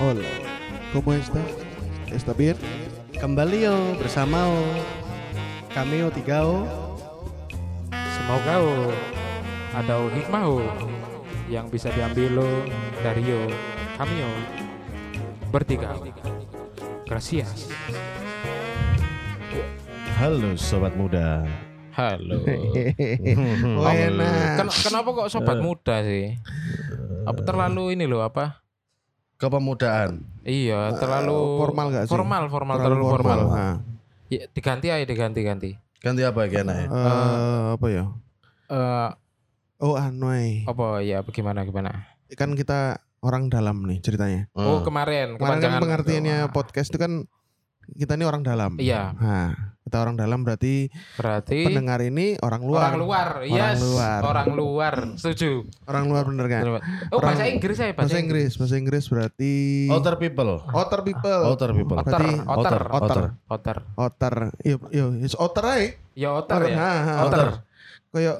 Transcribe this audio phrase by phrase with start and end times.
[0.00, 0.24] Hola,
[0.94, 1.44] ¿cómo estás?
[2.08, 2.56] ¿Está bien?
[3.20, 4.56] Kembali yo bersama o
[5.76, 6.64] kami o tiga o
[7.92, 8.88] Semoga oh,
[9.76, 10.64] ada oh hikmah oh,
[11.52, 12.48] yang bisa diambil lo
[13.04, 13.44] dari yo
[14.00, 14.30] kami yo
[15.52, 15.92] bertiga.
[17.04, 17.68] Gracias.
[20.16, 21.44] Halo sobat muda.
[21.92, 22.40] Halo.
[23.76, 24.64] Oh, enak.
[24.64, 26.40] Ken- kenapa kok sobat muda sih?
[27.28, 28.64] Apa terlalu ini loh apa?
[29.40, 30.20] Kepemudaan.
[30.44, 32.12] Iya, terlalu formal nggak sih?
[32.12, 33.40] Formal, formal, terlalu, formal.
[33.48, 33.76] Nah,
[34.28, 35.70] Ya, diganti aja, diganti, ganti.
[35.98, 36.86] Ganti apa ya enak ya?
[36.86, 38.04] eh, apa ya?
[38.70, 39.10] Eh,
[39.80, 40.68] Oh, anoi.
[40.68, 41.24] apa ya?
[41.24, 42.04] Bagaimana, gimana?
[42.36, 44.46] Kan kita orang dalam nih ceritanya.
[44.52, 44.84] Oh, Hmm.
[44.84, 47.24] kemarin, Kemarin kan pengertiannya podcast itu kan
[47.92, 48.76] kita ini orang dalam.
[48.76, 52.82] Iya, Nah, kita orang dalam berarti berarti pendengar ini orang luar.
[52.88, 54.20] orang luar, yes, luar.
[54.22, 55.66] orang luar, setuju.
[55.84, 56.62] Orang luar bener kan?
[56.62, 56.78] Oh,
[57.16, 59.54] Orang- bahasa Inggris ya, Bahasa Inggris, bahasa Inggris berarti
[59.88, 60.50] Outer people.
[60.68, 61.42] Outer people.
[61.46, 61.96] Outer people.
[61.98, 62.82] Berarti Outer.
[62.88, 63.22] Otter.
[63.48, 63.76] otter.
[63.96, 64.34] Outer.
[64.62, 65.96] Yo, yo, it's outer.
[66.14, 66.76] Ya otter ya.
[66.76, 67.48] Ha, ha, Otter.
[68.10, 68.36] Kayak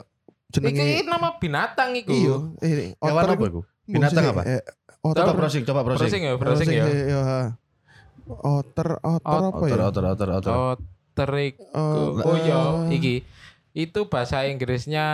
[0.51, 2.11] jenenge Iki nama binatang iku.
[2.11, 2.35] Iya,
[2.99, 3.61] Hewan otter apa iku- itu?
[3.91, 4.43] Binatang apa?
[4.45, 4.63] eh,
[5.01, 6.13] Coba browsing, coba browsing.
[6.13, 6.85] Browsing ya, browsing ya.
[8.33, 8.39] Iya.
[8.41, 9.85] Otter, otter Ot- apa Outer, ya?
[9.85, 10.53] outer, outer, outer.
[10.53, 11.63] Otter iku.
[11.73, 13.27] Oh, Oh iya, iki.
[13.71, 15.07] Itu bahasa Inggrisnya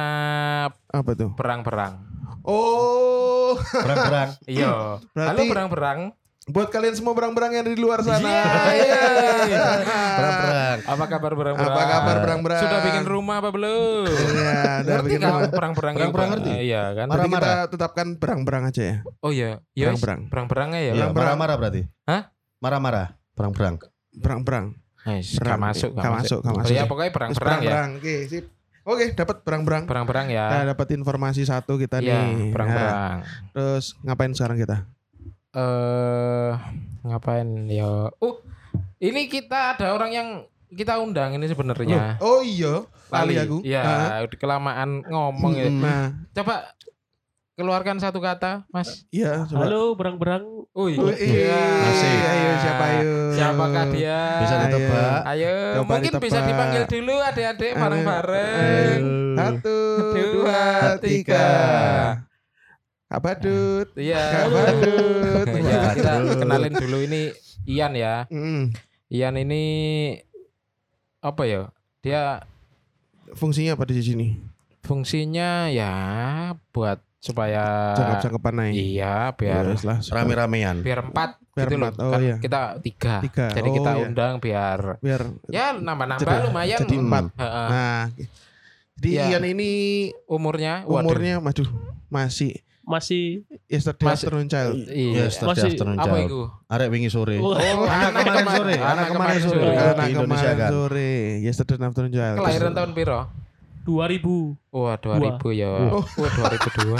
[0.87, 1.33] Apa tuh?
[1.33, 2.01] berang-berang.
[2.43, 4.31] Oh, Berang-berang.
[4.47, 5.01] Iya.
[5.15, 6.01] Halo berang-berang.
[6.47, 8.23] buat kalian semua berang-berang yang di luar sana.
[10.15, 10.79] Berang-berang.
[10.87, 11.75] Apa kabar berang-berang?
[11.75, 12.63] Apa kabar berang-berang?
[12.63, 14.07] Sudah bikin rumah apa belum?
[14.07, 15.41] Iya, udah bikin rumah.
[15.51, 16.01] berang-berang itu?
[16.01, 16.51] Berang-berang ngerti?
[16.51, 17.07] Eh, Iya kan?
[17.09, 18.97] Berarti kita tetapkan berang-berang aja ya.
[19.21, 19.91] Oh iya, iya.
[19.91, 20.21] wis, Berang-berang.
[20.31, 20.87] Berang-berangnya ya.
[20.87, 21.27] Iya, Berang-berang.
[21.35, 21.83] marah-marah berarti.
[22.07, 22.23] Hah?
[22.59, 23.17] Marah-marah.
[23.33, 23.77] Berang-berang.
[24.13, 24.67] Berang-berang.
[25.07, 25.55] Wis, Berang.
[25.55, 26.73] gak masuk, Gak masuk, gak masuk.
[26.73, 27.71] Oh, ya pokoknya Terus berang-berang ya.
[27.71, 27.91] berang-berang.
[27.97, 28.45] Oke, sip.
[28.83, 29.83] Oke, dapat berang-berang.
[29.85, 30.45] Berang-berang ya.
[30.47, 32.27] Nah, dapat informasi satu kita Iya, nih.
[32.27, 33.19] Nah, berang-berang.
[33.51, 34.77] terus ngapain sekarang kita?
[35.53, 36.53] Eh,
[37.03, 38.11] ngapain ya?
[38.19, 38.37] Uh,
[38.99, 40.29] ini kita ada orang yang
[40.69, 42.19] kita undang ini sebenarnya.
[42.19, 43.63] Oh iya, lali aku.
[43.63, 45.71] Iya, Nah, kelamaan ngomong ya.
[45.71, 46.05] Nah,
[46.35, 46.67] Coba
[47.57, 49.09] keluarkan satu kata, Mas.
[49.09, 49.65] iya coba.
[49.65, 50.45] Halo berang-berang.
[50.77, 51.57] Oh, iya.
[51.89, 52.13] Masih.
[52.21, 53.13] Ayo siapa ayo?
[53.33, 54.21] Siapakah dia?
[54.45, 55.21] Bisa ditebak.
[55.25, 59.01] Ayo, Coba mungkin bisa dipanggil dulu adik-adik bareng-bareng.
[59.37, 59.79] Satu,
[60.13, 60.61] Dua, dua,
[61.01, 61.49] tiga.
[63.09, 63.89] Kak Badut.
[63.97, 64.21] Iya.
[64.21, 65.47] Kak Badut.
[65.65, 67.33] Ya, kita kenalin dulu ini
[67.65, 68.29] Ian ya.
[68.29, 68.77] Mm,
[69.09, 69.65] Ian ini
[71.25, 71.73] apa ya?
[72.05, 72.45] Dia
[73.33, 74.29] Fungsinya apa di sini?
[74.87, 75.91] fungsinya ya
[76.71, 78.75] buat supaya Cakep-cakepan naik.
[78.77, 79.99] iya biar lah.
[80.01, 80.77] Rame-ramean.
[80.81, 81.89] biar empat Biar gitu loh.
[81.89, 82.37] empat, oh kan iya.
[82.39, 83.15] kita tiga.
[83.19, 84.05] Tiga, Jadi oh kita iya.
[84.05, 86.79] undang biar Biar ya nambah-nambah Jadi- lumayan.
[86.81, 87.25] jadi empat.
[87.35, 87.69] Heeh.
[87.69, 88.03] Nah,
[88.95, 89.25] jadi Iya.
[89.31, 89.71] Ian ini
[90.27, 91.03] umurnya waduh.
[91.03, 91.69] umurnya waduh
[92.07, 94.75] masih masih yesterday Masih- afternoon child.
[94.87, 95.27] Iya.
[95.27, 96.23] Yesterday Masih- afternoon Apa child.
[96.25, 96.41] itu?
[96.67, 97.37] Arek wingi sore.
[97.37, 98.75] Oh, anak kemarin sore.
[98.79, 99.59] Anak kemarin sore.
[99.59, 101.13] Oh, Anak di kemarin sore,
[101.43, 102.37] yesterday afternoon child.
[102.39, 103.21] Kelahiran tahun piro?
[103.87, 105.71] 2000 Wah, 2000 ya.
[105.95, 106.99] Wah, 2002.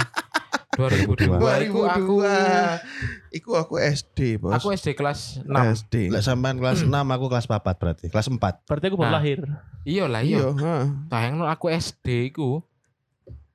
[0.77, 1.67] 2002.
[1.67, 3.33] Iku aku 2002.
[3.33, 4.53] Iku aku SD, Bos.
[4.53, 5.49] aku SD kelas 6.
[5.81, 5.93] SD.
[6.07, 8.05] Lek sampean kelas 6 aku kelas 4 berarti.
[8.07, 8.37] Kelas 4.
[8.63, 9.17] berarti aku baru Nah.
[9.17, 9.39] lahir
[9.81, 10.47] Iya lah Iya, iya.
[10.53, 10.83] heeh.
[11.07, 12.61] Sayang aku SD iku.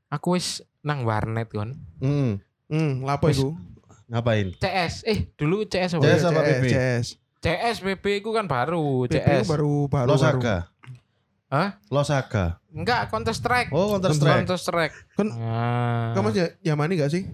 [0.09, 1.79] Aku wis nang warnet kon.
[2.01, 2.43] Hmm.
[2.67, 3.55] Hmm, lapo iku?
[4.09, 4.53] Ngapain?
[4.59, 5.05] CS.
[5.05, 6.05] Eh, dulu CS apa?
[6.05, 6.65] CS apa PP?
[6.69, 7.07] CS.
[7.39, 9.47] CS PP iku kan baru, PP CS.
[9.47, 10.09] baru baru baru.
[10.11, 10.57] Losaka.
[11.53, 11.77] Hah?
[11.87, 12.57] Losaka.
[12.73, 13.69] Enggak, Counter Strike.
[13.71, 14.41] Oh, Counter Strike.
[14.43, 14.95] Counter Strike.
[15.13, 16.17] Kan- Nah.
[16.17, 17.29] Kamu masih Yamani gak sih?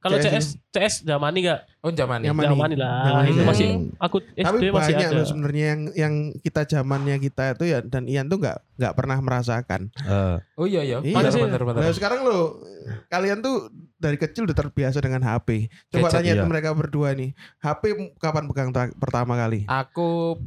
[0.00, 2.00] kalau CS CS CS zaman ini gak Oh, ini.
[2.24, 2.24] Yamani.
[2.24, 3.28] zaman lah Yamani.
[3.28, 3.92] itu masih Hmm.
[4.00, 7.78] aku Tapi SD masih banyak ada loh sebenarnya yang yang kita zamannya kita itu ya
[7.84, 9.92] dan Ian tuh nggak nggak pernah merasakan.
[9.92, 10.98] Eh, Oh iya ya.
[10.98, 11.12] Iya.
[11.12, 11.42] Bener Mana sih?
[11.44, 11.80] bener bener.
[11.84, 12.64] Nah sekarang lo
[13.06, 15.68] kalian tuh dari kecil udah terbiasa dengan HP.
[15.90, 16.48] Coba Gadget, tanya iya.
[16.48, 17.82] mereka berdua nih, HP
[18.16, 19.68] kapan pegang pertama kali?
[19.68, 20.40] Aku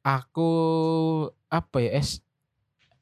[0.00, 0.50] aku
[1.46, 2.00] apa ya?
[2.00, 2.24] S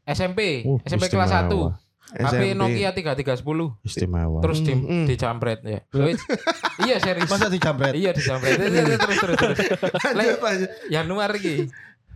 [0.07, 0.63] SMP.
[0.63, 1.75] Uh, SMP kelas istimewa.
[1.75, 2.23] 1.
[2.23, 3.83] HP Nokia 3310.
[3.83, 4.39] Istimewa.
[4.39, 5.07] Terus di, Hmm, hmm.
[5.11, 5.81] dijambret ya.
[6.87, 7.27] Iya serius.
[7.27, 7.93] Masa dijambret?
[7.99, 8.55] Iya dijambret.
[8.57, 9.59] terus terus terus.
[10.15, 10.71] Lanjut, lanjut.
[10.87, 11.55] Januari iki.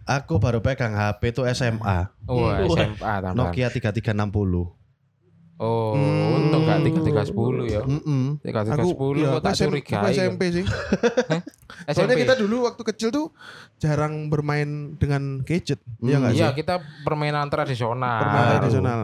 [0.07, 2.09] Aku baru pegang HP itu SMA.
[2.31, 2.55] Oh.
[2.71, 3.35] SMA tambahan.
[3.35, 4.80] Nokia 3360.
[5.61, 6.41] Oh, Hmm.
[6.41, 7.85] untung gak 3310 ya.
[7.85, 8.41] Mm-mm.
[8.41, 9.93] 3310 iya, kok tak aku SM curigai.
[9.93, 10.65] aku SMP sih.
[11.91, 12.23] Soalnya SMP.
[12.23, 13.27] kita dulu waktu kecil tuh
[13.77, 16.41] jarang bermain dengan gadget, Iya Hmm, nggak sih?
[16.41, 18.21] Iya, kita permainan tradisional.
[18.21, 18.99] Permainan tradisional.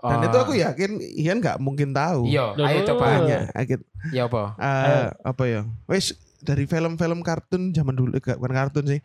[0.00, 0.26] Dan Ah.
[0.26, 2.26] itu aku yakin Ian nggak mungkin tahu.
[2.26, 3.04] Iya, ayo coba.
[3.06, 3.80] Tanya, agit,
[4.10, 4.42] Ya apa?
[4.56, 5.62] eh, apa ya?
[5.86, 6.10] Wes
[6.40, 9.00] dari film-film kartun zaman dulu, eh, bukan kartun sih.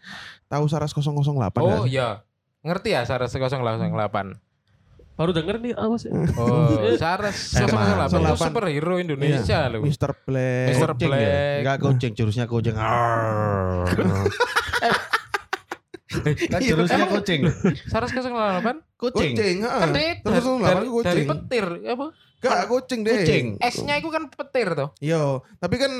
[0.47, 2.25] Tahu Saras 008 nggak Oh iya.
[2.61, 4.41] Ngerti ya Saras 008?
[5.15, 6.11] Baru denger nih apa sih?
[6.35, 7.71] Oh, Saras Eh, 008
[8.05, 8.35] itu Delapan.
[8.45, 9.79] superhero Indonesia Iya, loh.
[9.81, 10.11] Mr.
[10.21, 10.67] Black.
[10.69, 10.89] Mr.
[10.91, 11.23] Kucing Black.
[11.23, 11.39] ya?
[11.61, 12.45] Enggak kucing, jurusnya
[16.45, 17.41] kan jurusnya kucing.
[17.85, 19.33] Saras 008 Kucing.
[19.33, 19.79] Kucing, heeh.
[19.81, 19.91] kan
[20.21, 21.05] Terus dari, 008 dari, itu kucing.
[21.05, 22.05] dari petir apa?
[22.37, 23.15] Gak kucing deh.
[23.17, 23.45] Kucing.
[23.57, 24.89] S-nya itu kan petir tuh.
[24.99, 25.23] Yo,
[25.57, 25.91] tapi kan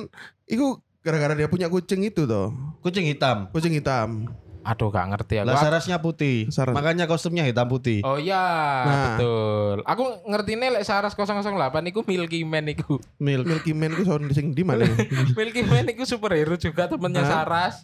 [0.45, 0.65] itu
[0.99, 2.51] gara-gara dia punya kucing itu toh.
[2.79, 3.47] Kucing hitam.
[3.49, 4.29] Kucing hitam.
[4.65, 5.45] Aduh gak ngerti aku.
[5.45, 6.49] Lah sarasnya putih.
[6.49, 6.73] Saras.
[6.73, 8.01] Makanya kostumnya hitam putih.
[8.01, 8.41] Oh iya,
[8.81, 8.97] Nah.
[9.13, 9.77] betul.
[9.85, 11.45] Aku ngerti nih lek Saras 008
[11.85, 12.97] iku Milky Man iku.
[13.15, 13.45] Milk.
[13.45, 14.89] Milky Man itu sound sing di mana?
[15.37, 17.31] Milky Man iku superhero juga temennya Hah?
[17.45, 17.75] Saras.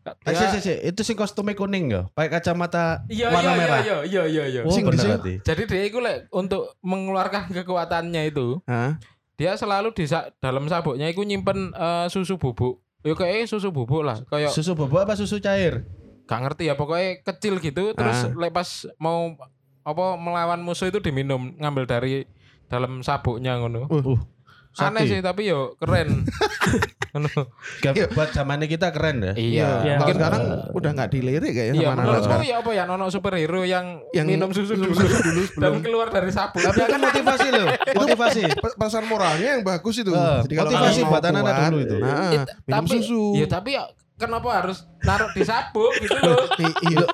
[0.00, 0.74] Eh, si, si, si.
[0.80, 2.08] Itu sing kostumnya kuning ya?
[2.10, 3.80] Pakai kacamata Iya warna iya iya merah.
[3.80, 4.60] iya iya iya iya.
[4.62, 5.42] Oh, Sing bener berarti.
[5.42, 8.96] Jadi dia itu lek untuk mengeluarkan kekuatannya itu, Hah?
[9.34, 12.80] dia selalu di dalam sabuknya itu nyimpen eh, susu bubuk.
[13.00, 15.88] Ya kayak susu bubuk lah, kayak Susu bobo apa susu cair?
[16.30, 18.30] Gak ngerti ya pokoknya kecil gitu terus Ah.
[18.32, 19.34] lek pas mau
[19.80, 22.22] apa melawan musuh itu diminum ngambil dari
[22.64, 23.90] dalam sabuknya ngono.
[23.90, 24.14] Uh,
[24.78, 25.10] Aneh sakti.
[25.10, 26.22] sih tapi yo keren.
[27.10, 27.50] Ngono.
[27.82, 29.32] Gak- buat zamannya kita keren ya.
[29.32, 29.34] iya.
[29.34, 29.66] Iya.
[29.66, 32.46] Kalau Mungkin sekarang udah nggak dilirik kayaknya Iya, sama anak menurutku sekarang.
[32.46, 35.82] ya apa ya nono superhero yang, Yang minum susu dulu, susu dulu dan sebelum.
[35.82, 36.62] keluar dari sabuk.
[36.62, 37.66] Tapi kan motivasi loh.
[37.98, 38.42] Motivasi.
[38.54, 40.14] Pe- Pesan moralnya yang bagus itu.
[40.14, 41.96] Jadi kalau motivasi buat anak-anak dulu itu.
[41.98, 42.46] Nah, minum
[42.78, 43.22] tapi, susu.
[43.34, 43.82] Ya tapi ya
[44.20, 46.44] kenapa harus naruh di sabuk gitu loh?
[46.84, 47.06] Iya.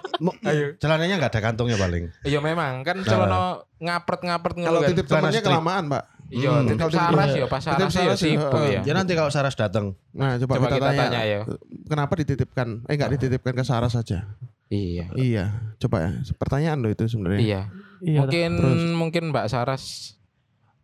[0.45, 0.67] Ayo.
[0.77, 2.11] Celananya nggak ada kantongnya paling.
[2.21, 3.07] Iya memang kan Nah.
[3.07, 3.41] celana
[3.79, 6.03] ngapret-ngapret Kalau titip temannya kelamaan, Pak.
[6.27, 6.67] Iya, Hmm.
[6.67, 8.81] titip Kalau titip- saras ya, pas Titip saras ya saras ya, sibuk ya.
[8.83, 11.03] Ya nanti kalau Saras datang, Nah, coba, Coba kita, kita tanya.
[11.07, 11.39] tanya ya.
[11.87, 12.69] Kenapa dititipkan?
[12.83, 14.27] Eh enggak dititipkan ke Sarah saja?
[14.67, 15.07] Iya.
[15.15, 15.45] Iya,
[15.79, 16.11] coba ya.
[16.35, 17.39] Pertanyaan lo itu sebenarnya.
[17.39, 17.63] Iya.
[18.03, 18.19] Iya.
[18.21, 18.83] Mungkin Terus.
[18.93, 20.17] mungkin Mbak Saras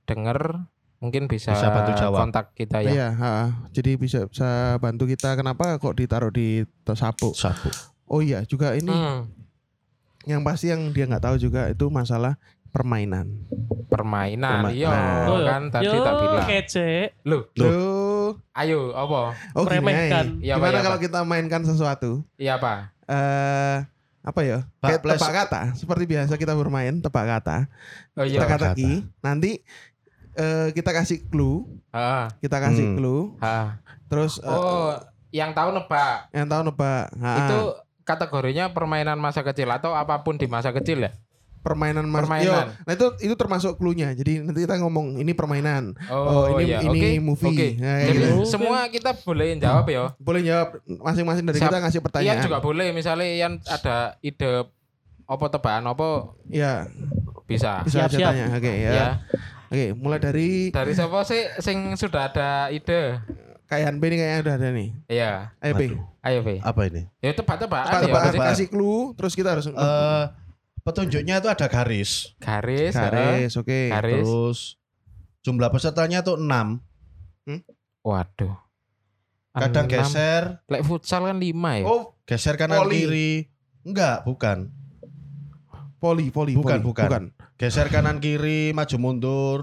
[0.04, 0.70] denger
[1.02, 2.18] mungkin bisa, Bisa bantu jawab.
[2.22, 2.88] kontak kita ya.
[2.88, 3.32] Iya, ha.
[3.68, 7.34] jadi bisa bisa bantu kita kenapa kok ditaruh di sabuk.
[7.34, 7.66] sapu.
[8.06, 9.26] Oh iya, juga ini Hmm,
[10.22, 12.38] yang pasti yang dia nggak tahu juga itu masalah
[12.70, 13.26] permainan.
[13.84, 14.62] permainan.
[14.62, 15.44] Perma- Iya, Nah.
[15.44, 16.46] Kan tadi Yo, tak bilang.
[16.46, 16.90] kece.
[17.24, 19.36] Loh, Loh, ayo apa?
[19.52, 20.26] oh gini, Meremehkan.
[20.40, 22.24] Iya, gimana iya, kalau kita mainkan sesuatu?
[22.36, 22.78] Iya, Pak.
[23.04, 23.76] Eh
[24.22, 24.64] apa ya?
[24.78, 25.60] Kayak tebak kata.
[25.74, 27.66] Seperti biasa kita bermain tebak kata.
[28.14, 28.46] Oh iya.
[28.46, 28.72] Kata
[29.20, 29.60] nanti
[30.34, 32.96] eh, kita kasih clue, Ah, kita kasih Hmm.
[32.96, 33.76] clue, ah.
[34.06, 34.96] terus eh, Oh,
[35.28, 36.28] yang tahu nebak.
[36.30, 37.12] yang tahu nebak.
[37.14, 37.58] Ha, Itu
[38.02, 41.12] kategorinya permainan masa kecil atau apa pun di masa kecil ya?
[41.62, 42.74] permainan mas permainan.
[42.74, 44.10] Yo, nah itu itu termasuk clue-nya.
[44.10, 45.94] Jadi nanti kita ngomong ini permainan.
[46.10, 46.82] Oh, ini iya.
[46.82, 47.54] ini Oke, movie.
[47.54, 47.68] oke.
[47.78, 48.34] Nah, kayak Jadi gitu.
[48.44, 50.10] Semua kita boleh jawab ya.
[50.18, 51.70] boleh jawab masing-masing dari Siap.
[51.70, 52.42] kita ngasih Ian pertanyaan.
[52.42, 54.66] juga boleh misalnya Ian ada ide
[55.22, 56.08] apa tebakan apa
[56.50, 56.90] Iya,
[57.46, 57.86] bisa.
[57.86, 58.30] bisa Siap, aja siap.
[58.34, 58.46] tanya.
[58.52, 58.90] Oke ya.
[58.90, 59.08] Ya.
[59.72, 63.24] Oke, mulai dari Dari siapa sih sing sudah ada ide?
[63.72, 64.88] kayak B ini kayaknya udah ada nih.
[65.08, 65.32] Iya.
[65.64, 65.82] Ayo B.
[66.20, 66.48] Ayo, V.
[66.60, 67.08] Apa ini?
[67.24, 68.04] Ya tebak-tebakan ya.
[68.04, 68.38] Tebak berarti.
[68.52, 70.24] kasih clue terus kita harus Eh
[70.82, 72.36] petunjuknya itu ada garis.
[72.36, 73.80] Garis, garis, oke.
[73.88, 74.20] Garis.
[74.20, 74.58] Terus
[75.40, 76.44] jumlah pesertanya tuh 6.
[78.04, 78.54] Waduh.
[79.52, 79.92] Kadang Enam.
[79.92, 81.84] geser, Lek futsal kan lima ya.
[81.84, 83.52] Oh, geser kanan kiri.
[83.84, 84.72] Enggak, bukan.
[86.02, 86.84] Poli, poli, Bukan, poli.
[86.84, 87.22] bukan.
[87.54, 89.58] Geser kanan kiri, maju mundur.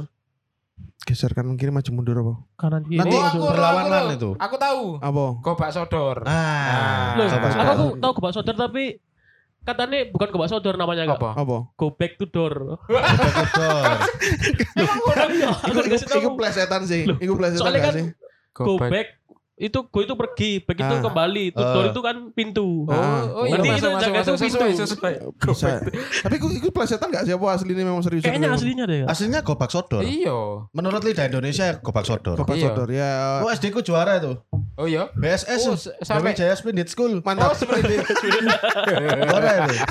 [1.02, 2.34] Geser kanan kiri maju mundur apa?
[2.56, 2.96] Kanan kiri.
[2.98, 4.30] Nanti Oh, aku, berlawanan aku, itu.
[4.38, 4.84] Aku tahu.
[5.00, 5.26] Apa?
[5.42, 6.18] Gobak sodor.
[6.24, 8.84] Ah, Loh, coba aku, aku tahu gobak sodor tapi
[9.62, 11.20] katanya bukan gobak sodor namanya kak.
[11.20, 11.30] Apa?
[11.36, 11.58] Apa?
[11.74, 12.80] Go back to door.
[12.88, 13.84] Betul.
[14.80, 17.04] Emang udah Iya, aku Iku, dikasih iku, plesetan sih.
[17.04, 18.06] Loh, Iku plesetan kan- sih?
[18.56, 19.19] Go back
[19.60, 21.04] itu go itu pergi, back itu Ah.
[21.04, 21.46] kembali.
[21.52, 21.74] Ah.
[21.76, 22.88] door itu kan pintu.
[22.88, 23.28] Oh, Ah.
[23.28, 24.66] oh iya masuk, itu jaga itu pintu.
[24.80, 25.14] sesuai.
[25.44, 25.68] Bisa.
[26.24, 28.24] Tapi iku, iku plesetan gak sih apa aslinya memang serius?
[28.24, 29.04] Kayaknya aslinya deh.
[29.04, 29.12] Kak.
[29.12, 30.00] Aslinya gobak sodor.
[30.02, 30.64] Iya.
[30.72, 32.36] Menurut lidah Indonesia gobak sodor.
[32.36, 32.66] Bapak Iya.
[32.66, 33.12] Sodor ya.
[33.40, 34.32] Oh SD ku juara itu.
[34.74, 35.12] Oh iya.
[35.14, 37.20] BSS Oh, sampai Jaya Splendid School.
[37.20, 37.52] Oh, Mantap.
[37.54, 38.12] seperti itu.
[39.22, 39.76] Juara itu.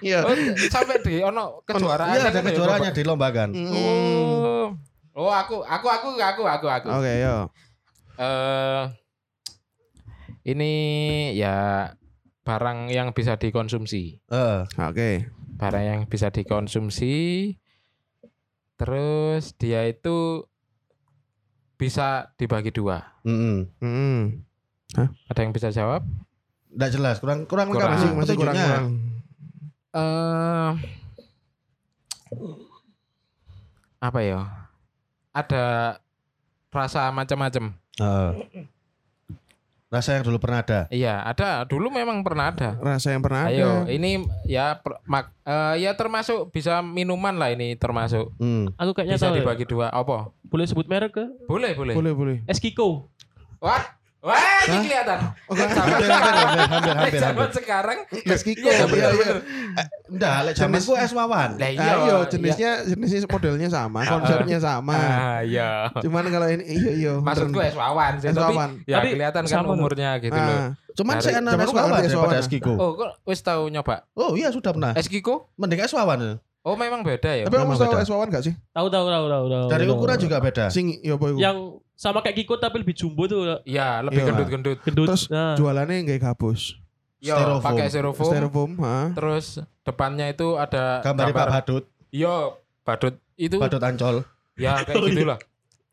[0.00, 0.24] Iya.
[0.24, 0.32] Oh,
[0.66, 2.08] sampai di ono kejuaraan.
[2.10, 2.98] Iya ada gitu ya, kejuaraannya Bapak?
[2.98, 3.48] dilombakan.
[3.52, 3.68] Mm.
[3.68, 4.66] Oh.
[5.12, 6.88] Oh, aku aku aku aku aku aku.
[6.90, 7.52] Oke, yo.
[8.20, 8.84] Eh
[10.44, 10.72] ini
[11.32, 11.88] ya
[12.44, 14.20] barang yang bisa dikonsumsi.
[14.22, 15.28] Eh, Oke.
[15.56, 17.14] Barang yang bisa dikonsumsi.
[18.76, 20.44] Terus dia itu
[21.76, 23.00] bisa dibagi dua.
[23.24, 23.68] mm-mm.
[23.80, 24.44] Hmm.
[25.28, 26.04] Ada yang bisa jawab?
[26.70, 27.96] Nggak jelas, kurang kurang Kurang.
[27.96, 28.86] sih Masih masih kurang kurang.
[29.90, 30.70] eh
[33.98, 34.40] apa ya?
[35.30, 35.64] Ada
[36.70, 37.76] rasa macam-macam.
[38.00, 38.30] Heeh.
[39.90, 40.80] Rasa yang dulu pernah ada.
[40.86, 41.66] Iya, ada.
[41.66, 42.78] Dulu memang pernah ada.
[42.78, 43.90] Rasa yang pernah Ayo, ada.
[43.90, 48.30] ini ya per- mak, eh, ya termasuk bisa minuman lah ini termasuk.
[48.38, 48.70] Hmm.
[48.78, 49.34] Aku kayaknya Bisa tahu.
[49.34, 49.38] ya.
[49.42, 49.90] dibagi dua.
[49.90, 50.30] Apa?
[50.46, 51.26] Boleh sebut merek ke?
[51.50, 51.98] Boleh, boleh.
[51.98, 52.36] Boleh, boleh.
[52.46, 53.10] Eskiko.
[53.58, 53.82] What?
[53.82, 53.82] Wah,
[54.20, 55.18] ini kelihatan.
[55.48, 57.98] Oh, zaman Hampir, hampir, sekarang, hampir, hampir, zaman sekarang.
[58.12, 58.60] Es Kiko.
[58.62, 59.10] Iya, Iya, bener, iya.
[59.16, 59.36] bener.
[60.06, 61.50] Enggak, lek zamanku es wawan.
[61.56, 61.92] Lah Ah, iya.
[61.96, 64.92] iya, jenisnya jenisnya modelnya sama, konsepnya sama.
[64.92, 65.88] Ah, iya.
[65.96, 67.12] Cuman kalau ini iya iya.
[67.16, 68.70] Maksudku es wawan sih, Es tapi wawan.
[68.84, 69.72] ya kelihatan kan loh.
[69.72, 70.58] umurnya gitu loh.
[70.58, 72.72] Ah, Cuman Dari- saya enak Zaman es wawan es daripada es Kiko.
[72.74, 74.04] Oh, kok wis tahu nyoba?
[74.12, 74.92] Oh iya sudah pernah.
[74.92, 75.48] Es Kiko?
[75.56, 76.36] Mending es wawan.
[76.60, 77.48] Oh, memang beda ya.
[77.48, 78.52] Tapi kamu tahu es wawan gak sih?
[78.68, 79.66] Tahu tahu tahu tahu tahu.
[79.72, 80.68] Dari ukuran juga beda.
[80.68, 81.32] Sing yo boy.
[81.34, 83.60] Yang sama kayak Kiko tapi lebih jumbo tuh.
[83.62, 84.28] Iya, lebih Iya.
[84.32, 84.78] gendut-gendut.
[84.80, 85.06] Gendut.
[85.06, 85.52] Terus Nah.
[85.52, 86.80] jualannya nggak gabus.
[87.20, 87.60] Yo, Styrofoam.
[87.60, 88.30] pakai styrofoam.
[88.32, 88.96] Styrofoam, ha.
[89.12, 89.46] Terus
[89.84, 94.24] depannya itu ada Gambar Pak Badut, Yo, badut itu Badut Ancol.
[94.56, 95.36] ya kayak gitulah.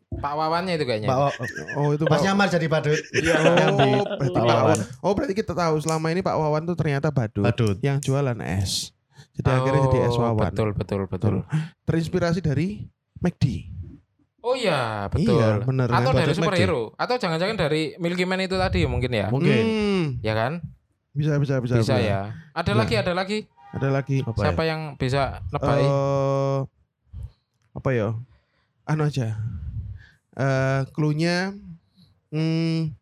[0.07, 1.11] Pak Wawannya itu kayaknya.
[1.11, 1.35] Pak
[1.75, 2.23] Oh itu Pas Pak.
[2.23, 2.95] nyamar jadi Badut.
[3.11, 3.35] Iya.
[3.35, 3.51] Oh,
[4.07, 4.77] berarti Pak Pak Wawan.
[5.03, 7.75] Oh, berarti kita tahu selama ini Pak Wawan tuh ternyata badut, Badut.
[7.81, 8.95] yang jualan es.
[9.35, 10.47] Jadi akhirnya jadi es Oh, Wawan.
[10.47, 11.43] Betul, betul, betul.
[11.83, 12.87] Terinspirasi dari
[13.19, 13.75] McD.
[14.47, 15.35] Oh iya, betul.
[15.35, 15.91] Iya, bener.
[15.91, 19.27] Atau dari superhero, atau jangan-jangan dari Milky Man itu tadi mungkin ya.
[19.27, 19.59] Mungkin.
[19.59, 20.63] Hmm, Ya kan?
[21.11, 21.83] bisa bisa bisa.
[21.83, 22.31] Bisa ya.
[22.55, 22.85] Ada Nah.
[22.85, 23.43] lagi, ada lagi.
[23.75, 24.23] Ada lagi.
[24.23, 24.43] Apa ya?
[24.47, 25.75] Siapa yang bisa nebak?
[25.75, 26.57] Eh
[27.75, 28.07] apa ya?
[28.87, 29.35] Anu aja.
[30.31, 31.51] Eh clue-nya
[32.31, 32.95] hmm,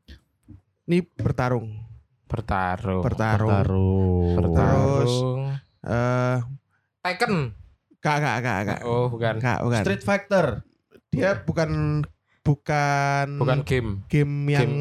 [0.87, 1.77] ini bertarung.
[2.25, 3.03] Bertarung.
[3.05, 3.51] Bertarung.
[3.53, 4.33] Taruh.
[4.33, 5.39] Bertarung.
[5.85, 6.37] Eh
[7.05, 7.53] Tekken.
[8.01, 8.79] kak kak kak kak.
[8.81, 9.37] Oh, bukan.
[9.37, 9.83] Kak, bukan.
[9.85, 10.65] Street Fighter.
[11.15, 12.03] Dia bukan
[12.43, 14.71] bukan Bukan game, game yang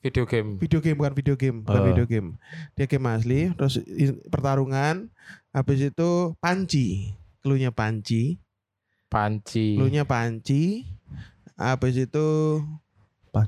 [0.00, 0.56] video game.
[0.56, 1.86] video game bukan video game, bukan Oh.
[1.86, 2.28] video game.
[2.74, 3.78] Dia game asli, terus
[4.26, 5.10] pertarungan,
[5.50, 7.12] habis itu panci.
[7.42, 8.38] Clue-nya panci,
[9.06, 9.74] Panci.
[9.74, 10.86] clue-nya panci.
[11.54, 12.26] Habis itu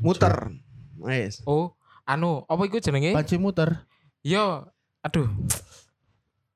[0.01, 0.51] muter.
[0.99, 1.43] Wes.
[1.43, 1.73] Oh,
[2.05, 3.11] anu, apa itu jenenge?
[3.11, 3.87] Panci muter.
[4.21, 4.67] Yo,
[5.01, 5.31] aduh.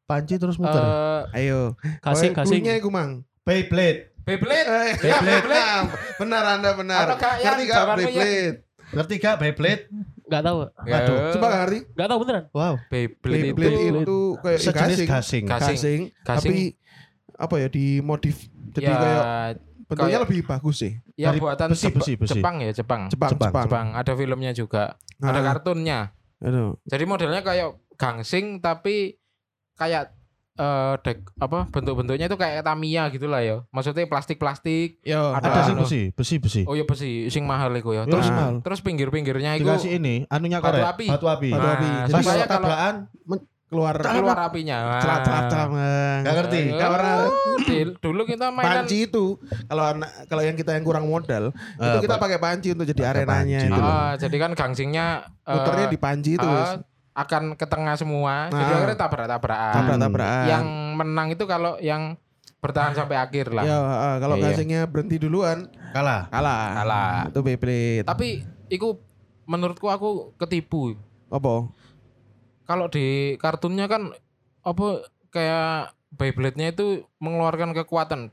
[0.03, 0.81] Panci terus muter.
[0.81, 1.75] Eh, Ayo.
[1.75, 2.33] Oh, gasing.
[2.33, 3.23] Clue-nya iku, Mang.
[3.45, 4.13] Beyblade.
[4.29, 4.69] Beyblade.
[4.69, 5.89] Eh, Beyblade.
[6.17, 7.05] benar Anda benar.
[7.11, 7.97] Ngerti gak ya?
[7.97, 8.49] Beyblade?
[8.89, 9.83] Ngerti gak Beyblade?
[10.23, 10.59] Enggak tahu.
[10.69, 11.79] Waduh, Eh, Coba gak ngerti?
[11.89, 12.45] Enggak tahu beneran.
[12.51, 12.75] Wow.
[12.87, 15.45] Beyblade, Beyblade itu itu kayak Sejenis gasing.
[15.47, 16.01] gasing.
[16.23, 16.77] Tapi
[17.33, 18.37] apa ya dimodif.
[18.69, 19.23] Jadi ya, kayak
[19.89, 20.93] bentuknya kayak- lebih bagus sih.
[21.17, 22.31] ya dari buatan besi, besi, besi.
[22.37, 23.09] Jepang ya, Jepang.
[23.09, 23.65] Jepang, Jepang, Jepang.
[23.65, 24.85] Jepang, ada filmnya juga.
[25.17, 25.99] Ada Nah, kartunnya.
[26.39, 26.77] aduh.
[26.85, 29.17] Jadi modelnya kayak gangsing tapi
[29.75, 30.13] kayak
[30.59, 33.63] eh dek apa bentuk-bentuknya itu kayak Tamiya gitu lah ya.
[33.69, 34.99] Maksudnya plastik-plastik.
[35.01, 35.83] Yo, Ada Ada sih anu.
[35.83, 36.63] besi, besi, besi.
[36.65, 37.99] Oh iya besi, sing mahal iku ya.
[38.01, 38.59] Ya, Terus mahal.
[38.61, 40.83] terus pinggir-pinggirnya itu Dikasih ini, anunya Batu korek.
[40.85, 41.07] api.
[41.09, 41.49] Batu api.
[41.49, 41.87] Batu api.
[41.87, 42.95] Nah, Jadi Pas supaya kalau tabrakan
[43.69, 44.79] keluar keluar apinya.
[44.99, 45.69] celat celat celat.
[46.19, 46.61] Gak ngerti.
[46.73, 47.17] Nggak pernah.
[48.01, 49.25] Dulu kita mainan Panci itu
[49.65, 52.23] kalau anak kalau yang kita yang kurang modal itu Eh, kita Pak.
[52.25, 53.69] pakai panci untuk jadi arenanya panci.
[53.69, 53.83] itu.
[53.85, 55.07] Ah, jadi kan gangsingnya
[55.39, 56.71] eh, Muternya di panci itu wis.
[57.19, 58.47] Akan ke tengah semua.
[58.47, 58.77] Jadi Nah.
[58.79, 59.75] akhirnya tabrak-tabrakan.
[59.75, 60.47] Tabrak-tabrakan.
[60.47, 62.15] Yang menang itu kalau yang
[62.59, 63.63] bertahan sampai akhir lah.
[63.63, 64.51] Ya, ah, kalau Iya.
[64.51, 66.27] gasingnya berhenti duluan kalah.
[66.29, 66.63] kalah.
[66.77, 67.11] Kalah.
[67.27, 68.03] Itu Beyblade.
[68.03, 68.29] Tapi
[68.69, 68.99] iku
[69.45, 70.95] menurutku aku ketipu.
[71.29, 71.71] Apa?
[72.65, 73.07] Kalau di
[73.37, 74.15] kartunnya kan
[74.61, 74.87] apa
[75.29, 76.87] kayak Beyblade-nya itu
[77.19, 78.33] mengeluarkan kekuatan.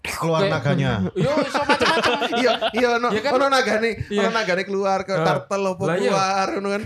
[0.00, 0.92] Keluar Kayak- naganya.
[1.16, 2.12] Yo, iso macam-macam.
[2.34, 3.32] iya, iya ono Iya kan?
[3.34, 4.20] ono nagane, Iya.
[4.24, 5.20] ono nagane keluar ke Ah.
[5.22, 6.00] tartel apa Lah iya.
[6.06, 6.82] keluar ngono kan.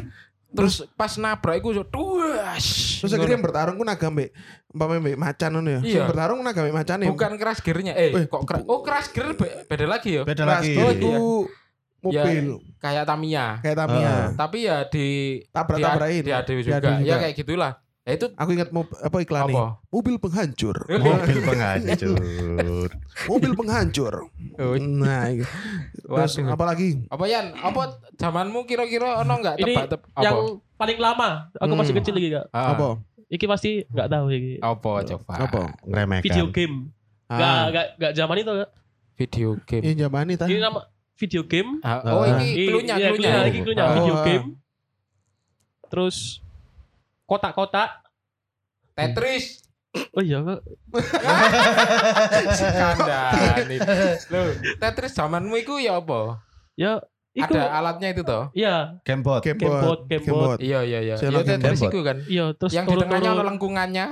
[0.49, 2.65] Terus pas nabrak iku so duas.
[2.99, 4.33] Terus akhirnya yang bertarung ku naga mbek
[4.69, 5.81] umpama mbek macan ngono ya.
[5.81, 5.93] Iya.
[5.93, 7.09] Sing bertarung naga mbek macan ya.
[7.09, 7.93] bukan crash gear-nya.
[7.93, 8.65] Eh, Eh, kok crash?
[8.65, 10.23] Oh, crash gear be- beda lagi ya.
[10.25, 10.73] Beda Keras lagi.
[10.75, 11.19] Oh, itu iya.
[12.01, 12.47] mobil
[12.79, 13.47] Kayak Tamiya.
[13.61, 14.09] kayak Tamiya.
[14.09, 14.27] Ah.
[14.33, 15.07] Tapi ya di
[15.51, 16.23] Tabrak-tabrakin.
[16.23, 16.79] Di ADW juga.
[16.79, 17.05] Diadu juga.
[17.05, 17.73] Ya kayak gitulah.
[18.09, 19.85] Ya itu Aku ingat mob, apa iklan apa?
[19.87, 20.73] Mobil penghancur.
[20.89, 22.17] Mobil penghancur.
[23.29, 24.15] mobil penghancur.
[24.57, 25.45] Oh, Nah, iya.
[26.01, 27.05] terus apa lagi?
[27.07, 27.53] Apa Yan?
[27.53, 30.01] Apa zamanmu kira-kira ono enggak Ini apa?
[30.19, 30.37] Yang
[30.75, 31.53] paling lama.
[31.55, 32.01] Aku masih Hmm.
[32.01, 32.47] kecil lagi kak.
[32.49, 32.89] Ah, Apa?
[33.29, 34.53] Iki pasti nggak tahu iki.
[34.59, 35.33] Apa coba?
[35.37, 35.63] Apa?
[35.85, 36.25] Ngeremehkan.
[36.25, 36.77] Video game.
[37.29, 38.71] Nggak Ah, nggak nggak zaman itu kak.
[39.15, 39.83] Video game.
[39.85, 40.49] ini jamani ta.
[40.49, 40.81] Ini nama
[41.13, 41.77] video game.
[41.85, 42.41] Ah, oh, Ah.
[42.41, 43.31] ini Iya, klunya, iya, klunya.
[43.45, 44.25] Ini klunya Oh, video ah.
[44.25, 44.47] game.
[45.87, 46.41] Terus
[47.29, 48.01] kotak-kotak.
[48.97, 49.63] Tetris.
[50.11, 50.61] Oh iya kak.
[52.59, 53.77] Kandani.
[54.29, 54.45] Loh,
[54.77, 56.43] Tetris zamanmu iku ya apa?
[56.75, 57.03] Ya.
[57.37, 58.51] Iku, Ada alatnya itu toh?
[58.51, 58.99] Iya.
[59.07, 59.39] Gamebot.
[59.41, 60.59] Gamebot, gamebot.
[60.59, 61.15] Iya, iya, iya.
[61.15, 62.19] Ya lagi Tetris iku kan.
[62.27, 62.51] Iya.
[62.59, 64.07] Terus Yang di tengahnya ada lengkungannya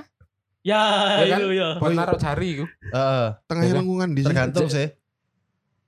[0.66, 0.82] Ya,
[1.22, 1.38] Ya kan?
[1.38, 1.68] itu ya.
[1.78, 1.98] buat iya.
[2.02, 2.64] naruh jari iku.
[2.90, 3.26] Heeh.
[3.46, 3.78] Tengahnya Iya.
[3.78, 4.28] lengkungan di sini.
[4.30, 4.86] tergantung sih.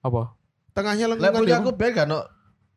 [0.00, 0.23] Apa?
[0.70, 1.42] Tengahnya lengkungan.
[1.42, 2.18] di- aku biar gak no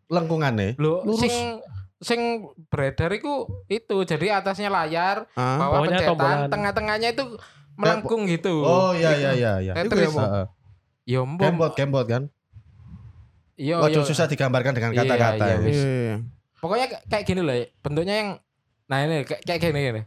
[0.10, 0.68] lengkungane.
[0.78, 1.22] Lurus.
[1.22, 1.62] sing
[2.02, 2.20] sing
[2.68, 6.50] beredar iku itu jadi atasnya layar, Ah, bawah Bawahnya pencetan, tombolan.
[6.50, 7.24] tengah-tengahnya itu
[7.74, 8.54] melengkung gitu.
[8.60, 9.74] Oh iya iya iya iya.
[9.76, 10.10] Itu Tetris.
[10.10, 10.20] ya?
[10.20, 10.46] Heeh.
[11.08, 11.38] Ya mbom.
[11.40, 12.24] Gamebot, gamebot kan.
[13.54, 14.10] Iya, Waduh iya.
[14.10, 15.44] susah digambarkan dengan Iya, kata-kata.
[15.44, 15.58] iya, ya.
[15.62, 15.78] wis.
[15.78, 16.16] Iya, iya.
[16.58, 17.66] Pokoknya kayak- kayak gini loh, ya.
[17.80, 18.30] bentuknya yang
[18.86, 20.02] nah ini kayak, kayak gini gini.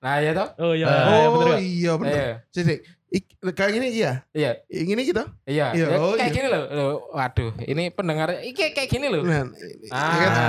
[0.00, 0.48] Nah, ya toh?
[0.58, 0.86] Oh iya.
[0.86, 1.60] Eh, iya, bener Oh kak.
[1.60, 2.12] iya bener.
[2.12, 2.34] Iya.
[2.48, 2.74] Sini,
[3.10, 4.22] Ik- kayak gini iya.
[4.30, 5.26] Iya, Gini gitu.
[5.42, 5.72] iya.
[5.72, 6.36] Iya, Ya, oh, kayak iya.
[6.36, 6.62] gini loh.
[6.70, 9.22] Loh, Waduh, ini pendengar ini kayak kayak gini loh.
[9.22, 9.50] Nah,
[9.88, 10.30] Ah, kan?
[10.30, 10.46] ah,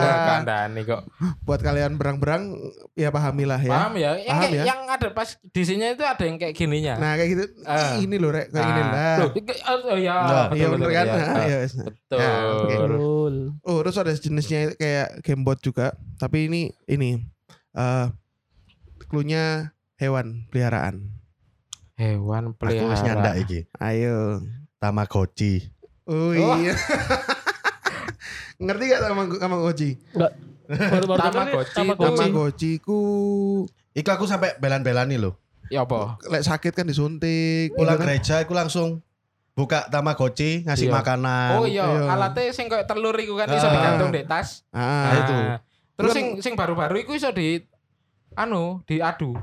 [0.00, 0.24] Ah.
[0.30, 1.04] kandani kok.
[1.42, 2.56] buat kalian berang-berang
[2.94, 3.68] ya pahamilah ya.
[3.68, 4.10] Paham ya?
[4.16, 4.64] Yang, Paham kayak- ya?
[4.64, 6.94] yang ada pas di sini itu ada yang kayak gininya.
[6.96, 7.44] Nah, kayak gitu.
[7.64, 7.98] Ah.
[7.98, 8.88] Ini loh, Rek, kayak gini Ah.
[8.88, 9.16] lah.
[9.18, 11.04] Loh, oh, iya, Nah, betul, Iya betul, bener kan?
[11.04, 11.12] iya.
[11.12, 11.72] Nah, Ah, iya, wes.
[11.76, 12.18] Betul.
[12.18, 12.74] Ya, oke.
[12.78, 13.34] Betul.
[13.60, 15.86] Oh, terus ada jenisnya kayak gamebot juga,
[16.16, 17.20] tapi ini ini
[17.72, 18.06] eh
[19.04, 21.12] cluenya hewan peliharaan.
[21.94, 23.44] Hewan Aku wis nyandak peliharaan.
[23.44, 23.60] iki.
[23.76, 24.40] Ayo.
[24.80, 25.68] Tamagotchi.
[26.08, 26.56] Oh Oh.
[26.56, 26.72] iya.
[28.60, 29.90] Ngerti gak sama Tamagotchi?
[29.96, 30.30] Nih,
[31.20, 31.76] Tamagotchi.
[31.76, 32.16] Tamagotchi.
[32.16, 32.98] Tamagotchi ku
[33.90, 35.34] Iku aku sampai belan-belani loh.
[35.68, 36.18] Ya apa?
[36.26, 37.72] lek sakit kan disuntik.
[37.72, 38.06] Pulang gitu kan.
[38.08, 39.04] gereja aku langsung
[39.52, 40.94] buka Tamagotchi ngasih Iya.
[40.94, 41.50] makanan.
[41.56, 42.08] Oh iya, iya.
[42.08, 43.72] alatnya sing kayak telur iku kan iso Ah.
[43.72, 44.64] digantung di tas.
[44.70, 45.36] Ah, itu.
[45.94, 47.60] Terus sing sing baru-baru iku iso di
[48.32, 49.36] anu, diadu.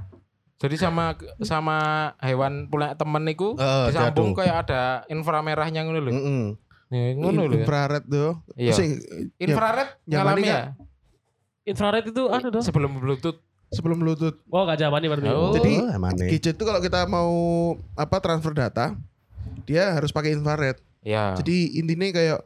[0.57, 1.77] Jadi sama sama
[2.17, 4.39] hewan punya temen iku Heeh, disambung diadu.
[4.41, 6.11] kayak ada inframerahnya ngono lho.
[6.87, 7.53] Nih, ngono lho.
[7.53, 7.61] ya.
[7.61, 8.31] infrared tuh.
[8.55, 8.73] Iya.
[8.73, 8.89] Sing
[9.37, 10.61] Infrared yang ngalami ya
[11.63, 12.63] Infrared itu anu dong.
[12.63, 13.37] sebelum Bluetooth.
[13.67, 14.39] sebelum Bluetooth.
[14.47, 15.27] Oh gak nih berarti.
[15.27, 15.51] Oh.
[15.51, 16.15] Jadi, Oh.
[16.25, 17.29] Gadget tuh kalau kita mau
[17.93, 18.95] apa transfer data,
[19.67, 20.79] dia harus pakai infrared.
[21.03, 21.35] Ya.
[21.35, 22.39] Jadi intinya kayak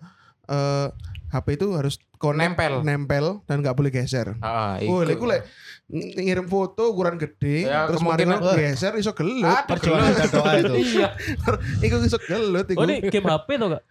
[0.49, 0.87] eh
[1.29, 2.73] HP itu harus connect, Nempel.
[2.83, 4.35] nempel dan nggak boleh geser.
[4.35, 5.45] Heeh, Oh, lek
[5.91, 8.23] ngirim foto ukuran gede, Ya, terus mari
[8.55, 9.43] geser iso gelut.
[9.67, 10.73] Perjuangan dan doa itu.
[10.95, 11.09] Iya.
[11.85, 12.79] Iku iso gelut iku.
[12.79, 13.83] Oh ini game HP tuh gak?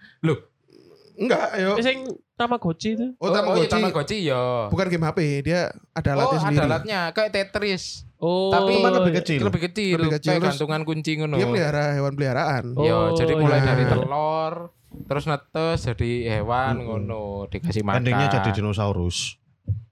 [1.21, 1.77] Enggak, ayo.
[1.77, 1.99] Ini sing
[2.33, 3.13] Tamagotchi itu.
[3.21, 4.73] Oh, Oh, oh, iya, Tamagotchi Tamagotchi ya.
[4.73, 5.61] bukan game HP, dia
[5.93, 6.65] ada Oh, alatnya ada sendiri.
[6.65, 7.85] alatnya kayak Tetris.
[8.17, 8.49] Oh.
[8.49, 9.21] Tapi Cuman lebih iya.
[9.21, 9.41] kecil.
[9.45, 11.37] Lebih kecil, Lebih kecil, kayak gantungan kunci ngono.
[11.37, 12.65] Dia melihara hewan peliharaan.
[12.73, 13.69] Oh, Ya, jadi mulai iya.
[13.69, 14.53] dari telur,
[15.05, 18.01] terus netes jadi hewan ngono, dikasih makan.
[18.01, 19.37] Endingnya jadi dinosaurus.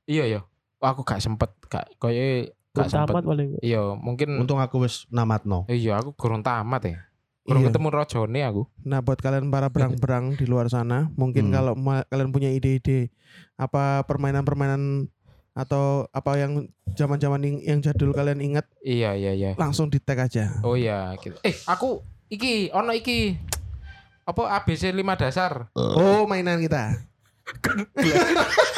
[0.08, 0.40] Iya ya.
[0.80, 3.12] Aku gak sempet, gak koyo Belum gak sempet.
[3.12, 3.48] tamat paling.
[3.58, 5.66] Iya, mungkin Untung aku wis namatno.
[5.66, 6.98] iya aku kurang tamat ya.
[7.42, 7.68] Kurang Iya.
[7.72, 8.62] ketemu rojone aku.
[8.84, 11.54] Nah, buat kalian para berang-berang di luar sana, mungkin Hmm.
[11.54, 13.10] kalau ma- kalian punya ide-ide
[13.54, 15.08] apa permainan-permainan
[15.52, 19.50] atau apa yang zaman-zaman yang, yang jadul kalian ingat, Iya, iya, iya.
[19.54, 20.62] langsung di tag aja.
[20.62, 21.34] Oh iya, gitu.
[21.42, 23.34] Eh, aku iki ono iki.
[24.22, 25.72] Apa ABC 5 dasar?
[25.72, 27.00] Oh, mainan kita.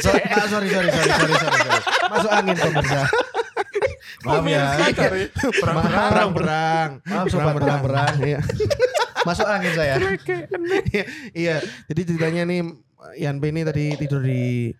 [0.00, 1.80] sorry, ah, sorry, sorry, sorry, sorry, sorry, sorry.
[2.10, 3.00] Masuk angin pemirsa.
[4.24, 4.62] Maaf ya.
[5.60, 6.90] Berang-berang.
[7.04, 8.14] Maaf sobat berang-berang.
[8.24, 8.40] Iya.
[9.24, 9.94] Masuk angin saya.
[11.32, 11.56] Iya.
[11.90, 12.60] Jadi ceritanya nih
[13.20, 14.72] Yan P ini tadi tidur di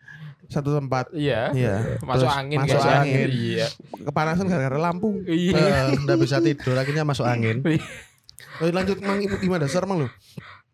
[0.49, 1.13] satu tempat.
[1.13, 1.53] Iya.
[1.53, 2.01] Iya.
[2.01, 2.97] Masuk Terus angin masuk guys.
[3.05, 3.29] angin.
[3.29, 3.67] Iya.
[4.05, 5.09] Kepanasan gara-gara lampu.
[5.25, 5.61] Iya.
[5.61, 7.61] Eh, Nggak bisa tidur, akhirnya masuk angin.
[8.63, 10.09] Oh, lanjut mang ibu gimana dasar mang lu?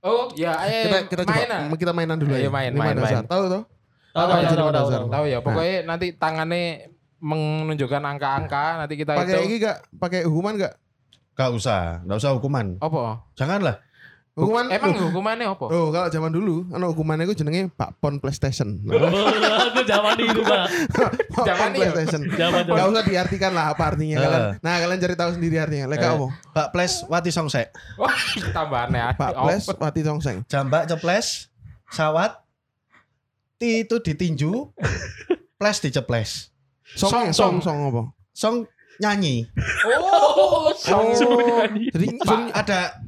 [0.00, 1.76] Oh, ya, ayo Kita kita coba main ah.
[1.76, 2.50] kita mainan dulu Ayo ya.
[2.52, 3.20] main, main, main.
[3.24, 3.62] Tahu toh?
[4.10, 4.70] Tahu Apa tahu tahu tahu.
[4.72, 5.00] dasar?
[5.00, 5.08] tahu.
[5.08, 9.76] Tahu ya, pokoknya nanti tangannya menunjukkan angka-angka, nanti kita Pakai itu ini gak?
[9.94, 10.74] Pakai hukuman gak?
[11.32, 12.74] Gak usah, gak usah hukuman.
[12.76, 13.22] apa?
[13.34, 13.76] Janganlah.
[14.30, 15.66] Hukuman Emang hukumannya apa?
[15.68, 18.78] Oh, kalau zaman dulu, ana hukumannya itu jenenge Pakpon PlayStation.
[18.82, 18.96] Oh,
[19.68, 20.64] Aku zaman itu pak.
[21.44, 21.68] Zaman.
[21.74, 22.24] PlayStation.
[22.30, 24.22] Zaman Gak usah diartikan lah apa artinya Eh.
[24.22, 24.42] kalian.
[24.58, 25.86] Nah, kalian cari tahu sendiri artinya.
[25.86, 26.08] Lek Eh.
[26.08, 26.26] apa?
[26.50, 27.68] Pak Ples Wati Songsek.
[27.94, 28.16] Wah,
[28.50, 29.12] tambahannya.
[29.14, 30.36] Pak Ples Wati Songseng.
[30.46, 31.52] Jambak ceples,
[31.86, 32.39] sawat,
[33.60, 34.72] ti itu ditinju,
[35.60, 36.48] ples diceples.
[36.90, 37.54] Song, Song, song, song.
[37.60, 38.02] song apa?
[38.32, 38.56] Song
[38.98, 39.44] nyanyi.
[39.86, 41.12] Oh, song.
[41.92, 42.24] Jadi Pak.
[42.24, 42.98] song, Ada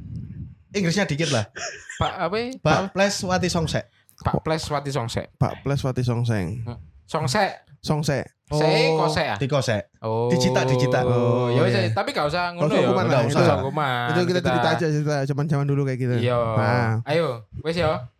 [0.71, 1.49] Inggrisnya dikit lah.
[1.97, 2.35] Pak apa?
[2.37, 2.45] ya?
[2.57, 3.85] Pak Ples Wati Songsek.
[4.21, 5.33] Pak Ples Wati Songsek.
[5.35, 6.65] Pak Ples Wati Songseng.
[7.05, 7.61] Songsek.
[7.83, 8.25] Songsek.
[8.53, 9.35] Sei kosek ya?
[9.37, 9.81] Dikosek.
[10.01, 10.29] Oh.
[10.29, 11.01] Dicita, dicita.
[11.01, 11.89] Oh, ya wis, iya.
[11.89, 12.85] tapi gak usah ngono usah ya.
[12.85, 14.05] hukuman lah, Gak itu- usah hukuman.
[14.13, 16.15] itu kita, cerita aja cerita zaman-zaman dulu kayak gitu.
[16.21, 16.37] Iya.
[16.53, 18.13] Nah, Ayo, wis ya.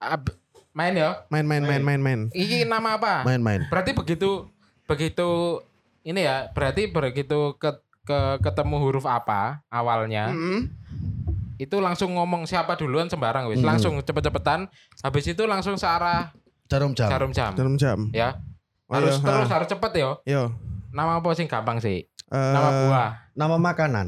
[0.00, 0.34] Ab-
[0.70, 1.26] main ya.
[1.28, 2.20] main main main main main.
[2.30, 3.26] Iki nama apa?
[3.26, 3.66] Main-main.
[3.66, 4.46] Berarti begitu
[4.86, 5.60] begitu
[6.00, 7.70] ini ya, berarti begitu ke,
[8.02, 10.72] ke ketemu huruf apa awalnya, Mm-mm.
[11.56, 13.60] itu langsung ngomong siapa duluan sembarang wis.
[13.60, 13.68] Hmm.
[13.74, 14.70] Langsung cepet-cepetan.
[15.02, 16.32] Habis itu langsung searah
[16.66, 17.10] Jarum jam.
[17.10, 17.52] jarum jam.
[17.52, 17.98] Dalam jam.
[18.14, 18.38] Ya.
[18.86, 19.54] Oh, Harus iya, terus ha.
[19.58, 20.10] harus cepet ya.
[20.24, 20.42] Yo.
[20.90, 22.06] Nama apa sih gampang sih?
[22.30, 23.10] Eh, Nama buah.
[23.34, 24.06] Nama makanan.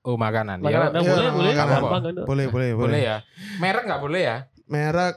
[0.00, 0.64] Oh, makanan.
[0.64, 0.94] Makanan, Ya.
[0.94, 1.68] nah, iya, boleh, boleh, makanan.
[1.76, 2.14] gampang kan.
[2.24, 2.72] Boleh, boleh, boleh.
[2.80, 3.16] Boleh ya.
[3.60, 4.36] Merek nggak boleh ya?
[4.64, 5.14] Merek,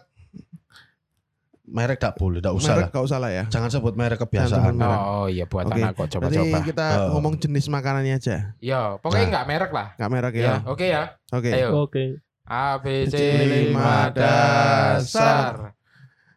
[1.72, 2.78] Merek tak boleh, tak usah lah.
[2.78, 3.44] merek gak usah lah ya.
[3.48, 4.60] Jangan sebut merek kebiasaan.
[4.60, 5.00] sebut merek.
[5.00, 5.80] Oh iya buat Oke.
[5.80, 6.58] anak kok coba-coba.
[6.62, 7.08] kita Oh.
[7.16, 8.36] ngomong jenis makanannya aja.
[8.60, 9.32] Iya, pokoknya Nah.
[9.32, 9.88] nggak merek lah.
[9.96, 10.56] Gak merek Ya, ya.
[10.66, 11.04] oke ya.
[11.32, 11.50] Oke.
[11.50, 11.68] Ayo.
[11.80, 12.04] Oke.
[12.44, 15.72] A B C Lima dasar.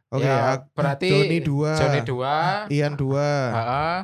[0.09, 2.35] Oke, Ya, ak- berarti Joni dua, Joni dua,
[2.70, 3.97] Ian dua, Heeh,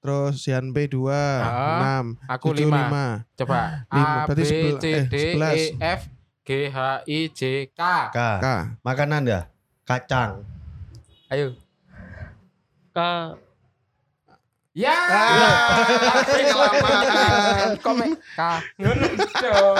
[0.00, 1.76] terus Yan B dua, Ah.
[1.76, 2.78] enam, aku Cucu lima.
[2.80, 3.06] lima.
[3.36, 5.52] Coba Lima, A berarti B C eh, D sebelas.
[5.52, 6.00] E F
[6.40, 7.80] G H I J K.
[8.08, 8.18] K.
[8.40, 8.46] K.
[8.80, 9.40] Makanan ya.
[9.84, 10.40] Kacang.
[11.28, 11.52] Ayo.
[12.90, 12.98] K
[14.72, 14.94] Ya.
[16.22, 17.70] Tapi kelamaan.
[17.82, 18.40] Komen K.
[18.78, 19.76] Ngono dong.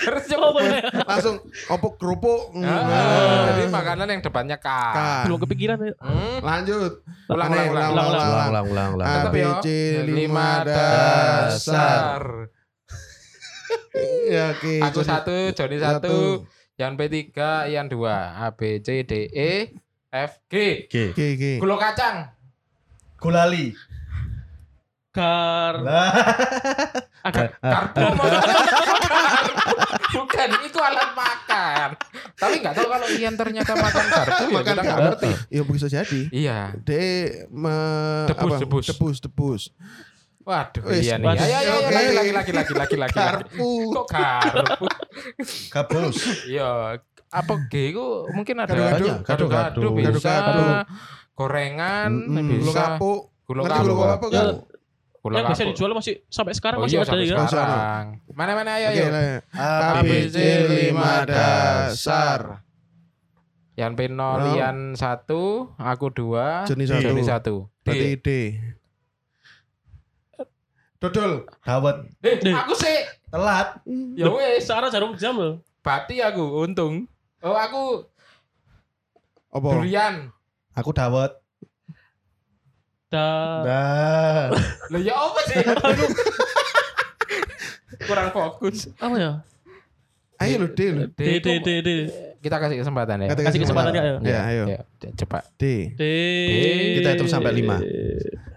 [0.00, 0.60] Terus coba.
[1.12, 2.56] Langsung opuk kerupuk.
[2.56, 3.44] Ah, Nah.
[3.52, 4.64] Jadi makanan yang depannya K.
[4.66, 4.98] K.
[5.28, 5.76] Belum kepikiran.
[6.00, 6.40] Hmm.
[6.40, 7.04] Lanjut.
[7.28, 8.08] Ulang, ulang, ulang, Ulang,
[8.48, 9.06] ulang, ulang, ulang.
[9.06, 9.52] A, Tetep B, ya.
[9.60, 9.66] C,
[10.08, 12.22] lima dasar.
[14.24, 14.74] Ya, oke.
[14.88, 16.48] Aku satu, Joni satu,
[16.80, 19.52] Yan P tiga, Yan dua, A B C D E
[20.10, 20.54] F G.
[20.86, 21.02] Oke.
[21.14, 21.52] Oke, oke.
[21.58, 22.34] Gulo kacang.
[23.16, 23.70] Gulali.
[25.10, 25.74] Kar.
[27.26, 27.42] Ada.
[27.54, 28.00] Karbo
[30.10, 31.88] Bukan, itu alat makan.
[32.34, 35.06] Tapi nggak tahu kalau Ian ternyata makan karbo ya Makan kita nggak karbo.
[35.06, 35.30] ngerti.
[35.48, 36.20] Ya bisa jadi.
[36.32, 36.58] Iya.
[36.76, 36.90] D
[37.48, 37.76] me,
[38.26, 38.58] Debus, apa?
[38.58, 38.84] debus.
[38.88, 39.62] debus, debus.
[40.40, 41.26] Waduh, Wis, iya nih.
[41.28, 41.44] waduh.
[41.44, 41.92] Ya, ya, ya, Oke.
[41.92, 43.14] lagi, lagi, lagi, lagi, lagi, lagi.
[43.14, 43.70] Karpu.
[43.92, 44.86] Kok karbo?
[45.70, 46.16] Gabus.
[46.48, 46.70] Iya.
[47.30, 49.22] Apa G itu mungkin ada Gado-gado.
[49.22, 50.34] gado-gado bisa.
[51.32, 52.10] Gorengan
[52.50, 52.98] bisa.
[52.98, 53.30] kapuk.
[53.46, 53.96] Gulu kapuk.
[53.96, 54.54] kapuk Ya, kan?
[55.20, 55.66] Gulo yang kapuk.
[55.70, 57.36] dijual masih sampai sekarang Oh masih iya ada ya.
[57.44, 58.04] Sekarang.
[58.30, 59.10] Mana-mana ayo, Oke ayo.
[59.10, 59.22] lah.
[59.52, 62.66] A, A, B, C, lima dasar.
[63.74, 64.52] Yan P 0, Oh.
[64.52, 65.30] Yan 1,
[65.78, 67.00] aku 2, Joni satu.
[67.00, 67.70] Joni 1.
[67.80, 68.28] Berarti D.
[70.98, 71.48] Dodol.
[71.62, 71.96] Dawet.
[72.20, 72.98] Eh, aku sih.
[73.30, 73.80] Telat.
[74.12, 75.64] Ya wes, Sekarang jarum jam loh.
[75.80, 77.08] bati aku untung.
[77.40, 77.82] Oh, aku
[79.50, 79.68] Apa?
[79.80, 80.28] durian.
[80.76, 81.32] Aku dawet.
[83.10, 83.26] Da.
[83.66, 84.46] Nah.
[84.86, 85.56] Lah ya apa sih?
[88.06, 88.86] Kurang fokus.
[89.00, 89.32] Apa ya?
[90.40, 91.04] Ayo lo D lo.
[91.12, 91.88] D D D D.
[92.40, 93.28] Kita kasih kesempatan ya.
[93.34, 94.02] Kata- Kasih kesempatan ya.
[94.24, 94.64] Ya, ayo.
[94.72, 94.80] Ya,
[95.12, 95.44] cepat.
[95.60, 95.92] D.
[95.96, 96.02] D.
[97.00, 97.76] Kita hitung sampai lima.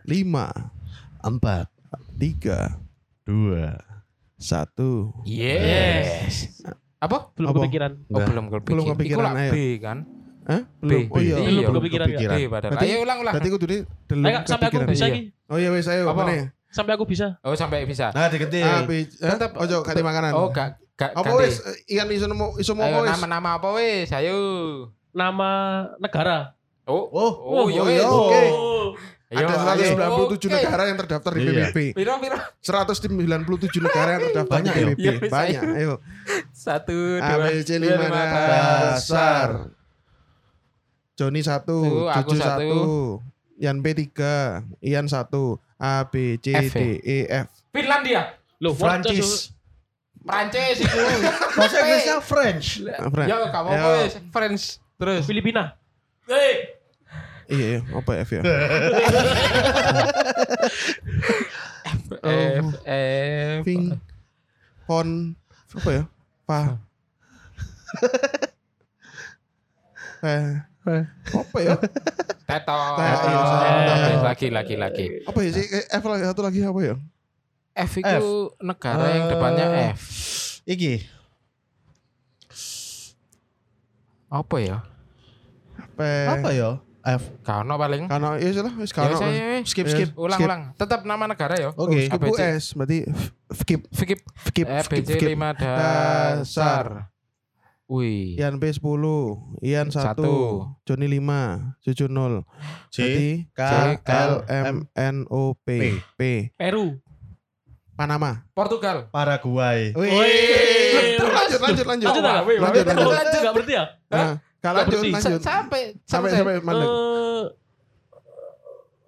[0.08, 0.48] Lima.
[1.20, 1.68] Empat.
[2.16, 2.80] Tiga.
[3.28, 3.76] Dua.
[4.38, 5.16] Satu.
[5.24, 6.60] Yes.
[7.04, 7.18] Apa?
[7.36, 7.58] Belum Apa?
[7.60, 7.92] kepikiran.
[8.08, 8.72] Oh, belum kepikiran.
[8.72, 9.52] Belum kepikiran, Iku lah ayo.
[9.52, 9.98] B kan?
[10.44, 10.62] Hah?
[10.78, 11.02] Belum.
[11.02, 11.08] B.
[11.10, 11.36] Oh iya.
[11.36, 12.08] Iya, Belum belum kepikiran.
[12.08, 12.36] kepikiran.
[12.36, 12.72] B padahal.
[12.72, 13.34] Berarti- Ayo ulang ulang.
[13.34, 14.88] Berarti aku tadi delung Ayo sampai aku kepikiran.
[14.90, 15.14] bisa Iya.
[15.14, 15.22] iki.
[15.46, 16.14] Oh iya wes ayo Apa?
[16.14, 16.40] apa nih?
[16.70, 17.28] Sampai aku bisa.
[17.40, 18.06] Oh, sampai bisa.
[18.10, 18.60] Nah, diganti.
[18.60, 19.06] A B eh?
[19.30, 20.32] Tetep Ojo ganti makanan.
[20.34, 21.42] Oh, gak gak Apa ganti.
[21.44, 23.12] wes ikan iso nemu iso mau Ayo wes.
[23.12, 24.10] nama-nama apa wes?
[24.10, 24.40] Ayo.
[25.12, 25.50] Nama
[25.98, 26.56] negara.
[26.84, 27.06] Oh.
[27.06, 27.32] Oh.
[27.62, 27.96] Oh, ya oh, wes.
[27.96, 28.44] iya, oke.
[29.34, 29.94] Ayo, Ada ayo.
[29.98, 30.54] 197 Oke.
[30.54, 31.52] negara yang terdaftar di Iya.
[31.52, 31.78] PBB.
[31.94, 32.38] Piro piro?
[32.60, 34.86] 197 negara yang terdaftar Banyak di ya?
[34.88, 35.00] PBB.
[35.00, 35.62] Iya, wes, Banyak.
[35.74, 35.94] Ayo.
[36.50, 39.50] Satu, dua, B C tiga, lima dasar.
[41.14, 41.78] Joni satu,
[42.10, 42.42] Juju satu.
[42.42, 42.82] satu,
[43.56, 44.36] Yan B tiga,
[44.80, 47.48] Ian satu, A B C F, D E F.
[47.70, 48.34] Finlandia.
[48.58, 48.74] Loh?
[48.74, 49.54] Prancis.
[50.20, 50.98] Prancis itu.
[51.58, 52.68] Bahasa Inggrisnya French.
[52.82, 53.28] Fran.
[53.28, 54.14] Ya, kamu wes?
[54.32, 54.64] French.
[54.96, 55.24] Terus.
[55.28, 55.76] Filipina.
[56.26, 56.80] Eh,
[57.52, 58.42] Iya, iya, apa F ya?
[62.24, 64.00] F F Ping,
[64.88, 65.36] Pon,
[65.76, 66.04] apa ya?
[66.48, 66.80] Pa.
[70.24, 70.36] Pa.
[71.36, 71.76] Apa ya?
[72.48, 72.80] Teto.
[73.00, 73.32] Teto.
[73.32, 74.24] Teto.
[74.24, 75.06] Lagi lagi lagi.
[75.28, 75.66] Apa ya sih?
[75.68, 76.96] Eh, F lagi satu lagi apa ya?
[77.74, 78.28] F itu
[78.62, 80.02] negara yang depannya F.
[80.68, 80.94] Iki.
[84.32, 84.78] Apa ya?
[85.96, 86.00] P.
[86.04, 86.80] Apa ya?
[87.04, 87.24] F.
[87.44, 88.08] Kano paling.
[88.08, 89.18] Karena ya salah, wis Ya karena.
[89.18, 89.94] saya Skip, Yes.
[89.94, 90.10] skip.
[90.16, 90.48] ulang skip.
[90.48, 90.62] ulang.
[90.74, 91.70] Tetap nama negara ya.
[91.76, 92.08] Oh, Oke.
[92.08, 92.40] skip ABC.
[92.40, 92.98] US, berarti
[93.54, 95.30] skip, skip, skip, C skip.
[95.30, 97.12] lima Dasar.
[97.84, 98.40] Wih.
[98.40, 98.80] Ian B 10,
[99.62, 100.64] Ian 1, Satu.
[100.82, 102.48] Joni 5, Cucu 0.
[102.90, 102.98] C.
[103.52, 103.62] K.
[104.02, 104.32] L.
[104.48, 106.50] M N O P P.
[106.56, 106.98] Peru.
[107.94, 108.48] Panama.
[108.56, 109.12] Portugal.
[109.12, 109.92] Paraguay.
[109.94, 110.10] Wih.
[111.20, 112.08] Lanjut lanjut lanjut.
[112.10, 112.24] Lanjut?
[112.24, 112.64] Lanjut lanjut.
[112.64, 113.36] Lanjut, lanjut.
[113.36, 113.86] Enggak berarti ya?
[114.64, 115.12] Nah, Kak lanjut berhenti.
[115.12, 115.32] lanjut.
[115.36, 116.40] Sa- Sampai Sampai selesai.
[116.40, 116.80] sampai mana?
[116.80, 117.44] Eh,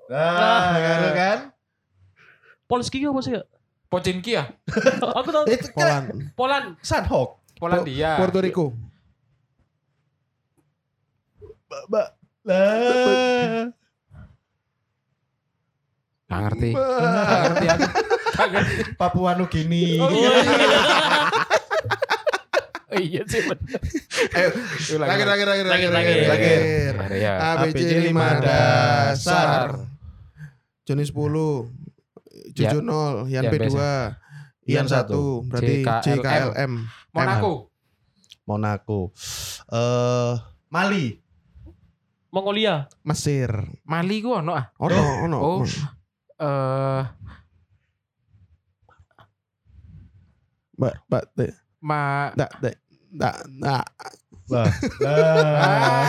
[0.05, 1.39] Nah, kan kan?
[2.65, 3.33] Polski apa sih?
[3.87, 4.51] Pocinki ya.
[5.17, 6.67] Aku tahu Itu Poland, Poland.
[6.81, 7.39] Sanhok.
[7.55, 8.19] Polandia.
[8.19, 8.75] Puerto Rico.
[11.87, 12.11] Lah.
[16.25, 16.69] Gak ngerti.
[16.73, 17.87] Gak ngerti aku.
[18.33, 18.73] Gak ngerti.
[18.95, 19.97] Papua Nugini.
[19.97, 20.29] Oh, iya.
[22.95, 23.79] Oh, iya sih bener.
[24.39, 24.49] Ayo,
[25.03, 26.53] lagi lagi lagi Lagi, lagi lagi.
[26.95, 27.17] lagi.
[27.19, 27.34] Ya.
[27.60, 29.84] A B C 5 dasar.
[30.88, 31.12] Joni 10,
[32.55, 32.71] Ya.
[32.71, 33.75] Cucu 0, Ian Yan B B 2,
[34.71, 36.71] Ian Yan 1, berarti JKLM.
[37.12, 37.53] Monaco.
[38.47, 38.99] Monaco.
[39.67, 40.34] Eh,
[40.71, 41.19] Mali.
[42.31, 42.88] Mongolia.
[43.03, 43.51] Mesir.
[43.84, 44.71] Mali gua ono ah.
[44.79, 45.38] Ono, ono.
[45.39, 45.60] Oh.
[46.36, 47.03] Eh
[50.75, 51.23] Mbak, mbak,
[51.79, 51.99] ma
[52.36, 52.51] dak,
[53.15, 53.86] dak.
[54.45, 54.67] Lah.
[55.01, 56.01] Lah.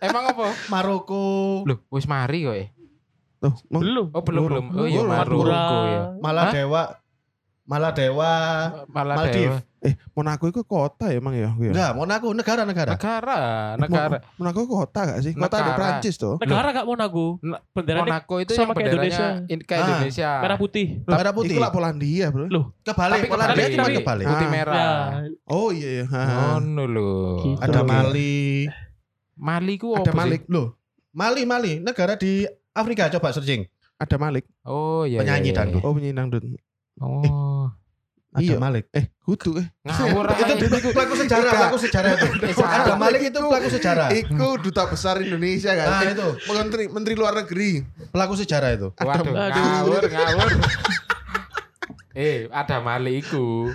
[0.00, 0.46] Emang apa?
[0.66, 1.24] Maroko.
[1.62, 2.66] Loh, wis mari kok ya.
[3.38, 4.06] Tuh, mau- Belum.
[4.10, 4.64] Oh, belum belum.
[4.72, 5.10] Oh iya Belum.
[5.10, 5.38] Maroko
[5.84, 6.00] ya.
[7.62, 8.32] Maladewa.
[8.74, 8.84] Maladewa.
[8.90, 9.54] Malah Maldives.
[9.54, 9.70] Dewa.
[9.82, 11.50] Eh, Monaco itu kota ya emang ya?
[11.52, 11.70] Iya.
[11.70, 12.94] Enggak, Monaco negara-negara.
[12.94, 13.38] Negara,
[13.76, 14.08] negara.
[14.14, 15.34] Mo- Monaco kota gak sih?
[15.34, 15.74] Kota ada Negara.
[15.76, 16.38] Prancis tuh.
[16.38, 17.38] Negara gak Monaco.
[17.40, 19.26] N- Benderanya Monaco itu sama yang kayak Indonesia.
[19.48, 20.30] in- kayak Ah, Indonesia.
[20.38, 20.86] merah putih.
[21.02, 21.54] Merah putih.
[21.54, 22.46] Itu lah Polandia, Bro.
[22.46, 24.26] Loh, Kebalik, Tapi Polandia cuma Tapi- kebalik.
[24.28, 24.52] Putih Ah.
[24.52, 24.78] merah.
[24.78, 24.94] ya,
[25.48, 26.04] Oh iya iya.
[26.06, 26.20] Ha.
[26.24, 27.10] Ngono lho.
[27.40, 27.58] Gitu.
[27.58, 27.88] Ada Oke.
[27.88, 28.36] Mali.
[29.34, 30.18] Mali ku Ada apa sih?
[30.20, 30.42] Malik.
[30.46, 30.66] Loh,
[31.10, 33.66] Mali, Mali, negara di Afrika coba searching.
[33.98, 34.46] Ada Malik.
[34.62, 35.18] Oh iya.
[35.18, 35.58] Penyanyi iya, iya.
[35.58, 35.82] dangdut.
[35.82, 36.42] Oh penyanyi dangdut.
[37.02, 37.18] Oh.
[38.32, 38.56] Ada Iya.
[38.56, 38.84] Malik.
[38.90, 39.68] Eh, kudu eh.
[39.82, 40.54] Ngawur Itu aja.
[40.58, 42.26] pelaku, pelaku sejarah, pelaku sejarah itu.
[42.58, 44.08] Ada Malik itu pelaku sejarah.
[44.10, 45.86] Iku duta besar Indonesia kan.
[45.86, 47.84] Nah, itu Menteri Menteri Luar Negeri.
[48.08, 48.88] pelaku sejarah itu.
[48.94, 49.34] Waduh, Aduh.
[49.36, 50.50] ngawur, ngawur.
[52.14, 53.68] eh, ada Mali iku.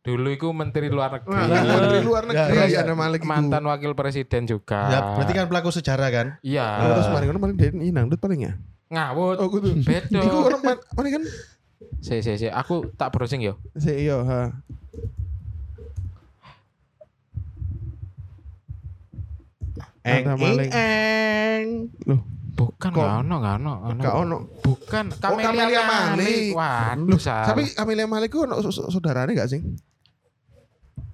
[0.00, 1.28] Dulu iku menteri luar negeri.
[1.28, 4.88] Nah, Menteri Luar Negeri terus ada Malik mantan wakil presiden juga.
[4.88, 6.26] Ya, berarti kan pelaku sejarah kan?
[6.40, 6.64] Iya.
[6.88, 8.52] Terus mari ngono paling dia ini dangdut paling ya.
[8.88, 9.36] ngawur.
[9.38, 9.76] Oh kudu.
[9.84, 10.18] Bedo.
[10.18, 11.22] Iku orang mana kan?
[12.00, 12.48] Si, si, si.
[12.50, 13.60] Aku tak browsing yo.
[13.76, 14.40] Si iya, ha.
[20.00, 20.72] Eng, Malik.
[20.72, 21.66] eng.
[22.56, 23.00] Bukan, Kok?
[23.00, 23.72] nggak ono, nggak ono.
[23.86, 24.00] ono.
[24.00, 24.36] Gak ono.
[24.60, 26.08] Bukan, Camelia, Camelia Malik.
[26.18, 26.50] Malik.
[26.56, 29.60] Waduh, Loh, tapi Amelia Malik ku ono s- s- saudaranya gak sih?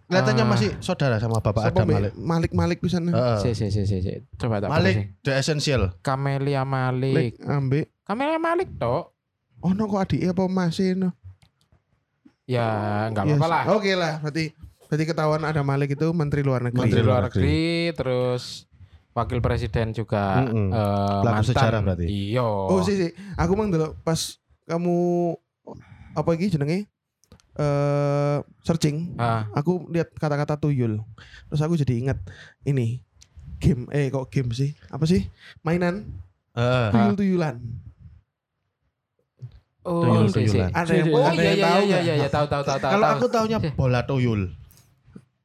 [0.06, 0.48] Kelihatannya Ah.
[0.48, 2.14] masih saudara sama Bapak Adam Malik.
[2.14, 3.10] Malik Malik pisan.
[3.10, 3.38] Heeh.
[3.42, 4.22] Si, si, si, si, si.
[4.38, 5.02] Coba tak browsing.
[5.02, 5.82] Malik the essential.
[5.98, 7.14] Camelia Malik.
[7.14, 9.15] Malik ambek Camelia Malik toh.
[9.58, 11.10] Ono kok adiknya apa masih no?
[12.46, 12.66] Ya,
[13.10, 13.32] enggak Yes.
[13.36, 13.62] apa-apa lah.
[13.74, 14.54] Oke lah, berarti
[14.86, 16.78] berarti ketahuan ada Malik itu Menteri Luar Negeri.
[16.80, 17.58] Menteri Luar negeri,
[17.92, 18.70] terus
[19.10, 20.70] wakil presiden juga eh,
[21.20, 21.50] Pelaku mantan.
[21.50, 22.06] sejarah berarti.
[22.06, 22.46] Iya.
[22.46, 24.96] Oh sih sih, aku mang dulu pas kamu
[26.12, 26.86] apa lagi jenenge
[27.56, 31.00] eh searching, Ah, aku lihat kata-kata tuyul.
[31.48, 32.18] Terus aku jadi ingat
[32.62, 33.00] ini
[33.56, 34.76] game eh kok game sih?
[34.86, 35.24] Apa sih?
[35.62, 36.04] Mainan
[36.52, 36.92] Heeh.
[36.92, 37.56] tuyul-tuyulan.
[39.86, 40.70] Oh, Tuyul, tuyulan.
[40.70, 41.06] Ada yang.
[41.08, 42.02] Oh ada iya yang iya tahu iya nggak?
[42.02, 42.92] iya iya tahu tahu tahu tahu.
[42.92, 44.42] Kalau aku taunya bola tuyul.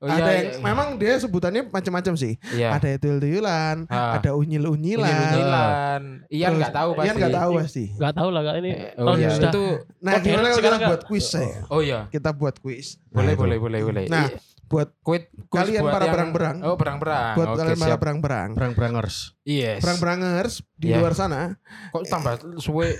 [0.02, 0.66] Oh, iya, ada iya, yang iya.
[0.66, 2.34] memang dia sebutannya macam-macam sih.
[2.52, 2.74] Iya.
[2.74, 4.18] Ada tuyul-tuyulan, Ah.
[4.18, 5.06] ada unyil-unyilan.
[5.06, 6.02] Unyil-unyilan.
[6.28, 7.06] Ian nggak tahu pasti.
[7.06, 7.84] Ian nggak tahu pasti.
[7.96, 8.72] Gak tahu lah kak ini.
[8.74, 9.52] Eh, Oh iya, sudah.
[9.54, 9.64] itu
[10.02, 11.58] Nah, Oh, gimana kalau sekarang kita nggak- buat quiz saya?
[11.70, 12.00] Oh iya.
[12.10, 12.98] Kita buat quiz.
[13.08, 14.04] Boleh Nah, boleh boleh boleh.
[14.10, 14.38] Nah, Iya.
[14.72, 16.58] Buat Quit, quiz kalian buat para yang- berang-berang.
[16.64, 17.36] Oh, berang-berang.
[17.36, 18.50] buat Oke, kalian para berang-berang.
[18.56, 19.36] Perang-perangers.
[19.44, 19.84] Yes.
[19.84, 20.98] Berang-berangers di Iya.
[20.98, 21.60] luar sana.
[21.92, 22.96] Kok tambah suwe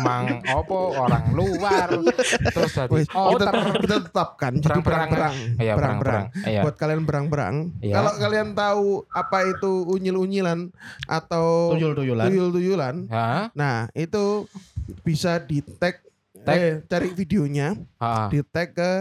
[0.00, 1.88] mang opo orang luar
[2.48, 5.34] terus Wes, oh kita, kita tetapkan jadi Berang-berang.
[5.76, 6.24] berang-berang.
[6.34, 6.48] Iya.
[6.48, 6.60] Iya.
[6.64, 7.54] Buat kalian berang-berang.
[7.78, 7.94] Iya.
[7.94, 10.72] Kalau kalian tahu apa itu unyil-unyilan
[11.04, 12.26] atau Tuyul-tuyulan.
[12.26, 12.94] tuyul-tuyulan,
[13.52, 14.48] nah itu
[15.02, 16.00] bisa di tag,
[16.40, 16.56] Tag.
[16.56, 18.26] eh, cari videonya, Ha.
[18.28, 18.92] di tag ke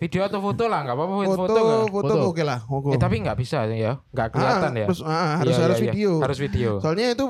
[0.00, 1.60] Video atau foto lah, nggak apa-apa foto, foto.
[1.60, 2.96] foto, foto, oke lah, oke.
[2.96, 4.86] Eh, tapi nggak bisa ya, nggak kelihatan Ah, ya.
[4.88, 5.84] terus, ah, harus Iya, harus iya.
[5.92, 6.10] video.
[6.24, 6.70] Harus video.
[6.80, 7.26] Soalnya itu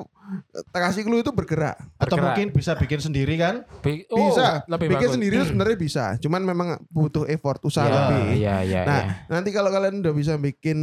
[0.71, 1.77] kasih clue itu bergerak.
[1.97, 2.25] Atau Bergerak.
[2.25, 3.63] mungkin bisa bikin sendiri kan?
[3.81, 4.65] Bi- oh, Bisa.
[4.67, 5.15] lebih Bikin bagus.
[5.15, 6.05] sendiri itu sebenarnya bisa.
[6.17, 8.23] Cuman memang butuh effort, usaha Iya, lebih.
[8.37, 9.13] Iya, iya, Nah, iya.
[9.29, 10.79] nanti kalau kalian udah bisa bikin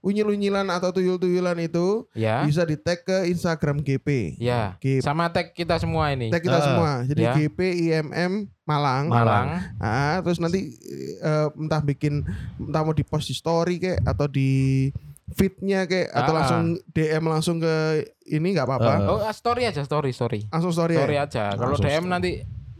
[0.00, 2.42] unyil-unyilan atau tuyul-tuyulan itu Ya.
[2.42, 4.38] bisa di tag ke Instagram GP.
[4.38, 4.76] Ya.
[4.78, 5.02] GP.
[5.02, 6.28] Sama tag kita semua ini.
[6.28, 6.90] Tag kita Ah, semua.
[7.04, 7.32] Jadi ya.
[7.34, 9.10] GP IMM Malang.
[9.10, 9.46] Malang.
[9.76, 10.70] Ah, terus nanti
[11.18, 12.22] eh, entah bikin
[12.58, 14.88] entah mau di post di story kek atau di
[15.32, 16.34] feednya kek atau Ah, ah.
[16.36, 17.74] langsung DM langsung ke
[18.26, 18.92] ini nggak apa-apa.
[18.94, 19.08] Ah.
[19.08, 20.40] Oh, story aja, story, story.
[20.48, 20.94] Langsung story.
[20.94, 21.24] Story ya?
[21.24, 21.44] aja.
[21.52, 22.08] Kalau DM story.
[22.08, 22.30] nanti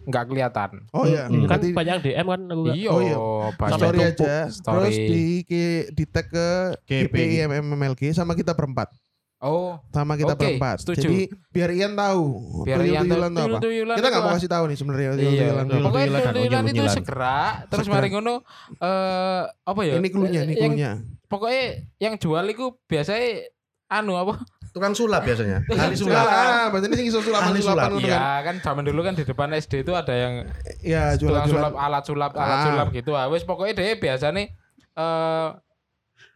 [0.02, 0.70] nggak kelihatan.
[0.90, 1.26] Oh iya.
[1.26, 1.44] Hmm.
[1.44, 3.16] Kan Nanti banyak DM kan aku Iya, Oh, iya.
[3.52, 4.12] banyak story tumpuk.
[4.18, 4.34] aja.
[4.48, 4.74] Story.
[4.74, 6.48] Terus di ke- di tag ke
[6.84, 7.06] GP.
[7.06, 8.90] GP IMM MLG sama kita berempat.
[9.38, 10.86] Oh, Sama kita Oke, berempat.
[10.86, 11.02] setuju.
[11.02, 11.18] Jadi
[11.50, 12.62] biar Ian tahu.
[12.62, 13.34] biar Ian tahu apa.
[13.58, 15.46] tuyul-tuyulan Kita nggak mau kasih tahu nih sebenarnya Iya,
[15.82, 18.46] pokoknya tuyulan itu segera, terus mari ngono
[18.78, 19.98] eh apa ya?
[19.98, 20.90] Ini klunya, ini klunya.
[21.32, 21.64] Pokoknya
[21.96, 23.48] yang jual itu biasanya
[23.88, 24.44] anu apa?
[24.70, 25.64] Tukang sulap biasanya.
[25.64, 26.12] Ahli Sulap.
[26.12, 26.26] sulap.
[26.28, 29.48] Ah, berarti ini sing sulap Ahli sulap, sulap Iya kan zaman dulu kan di depan
[29.50, 30.44] SD itu ada yang
[30.80, 31.52] Iya, tukang jualan-jualan.
[31.52, 32.64] sulap alat sulap alat Ah.
[32.66, 33.12] sulap gitu.
[33.12, 34.44] Ah, wes pokoknya deh biasanya
[34.92, 35.48] eh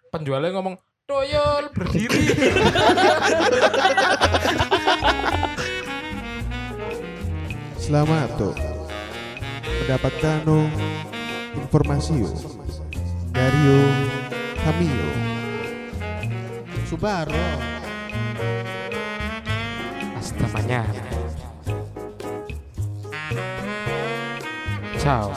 [0.09, 2.25] penjualnya ngomong toyol berdiri.
[7.77, 8.55] Selamat tuh
[9.85, 10.67] mendapatkan no,
[11.55, 12.31] informasi yo
[13.31, 13.79] dari yo
[16.91, 17.33] Subaro.
[20.19, 20.93] Hasta mañana.
[24.99, 25.33] Ciao.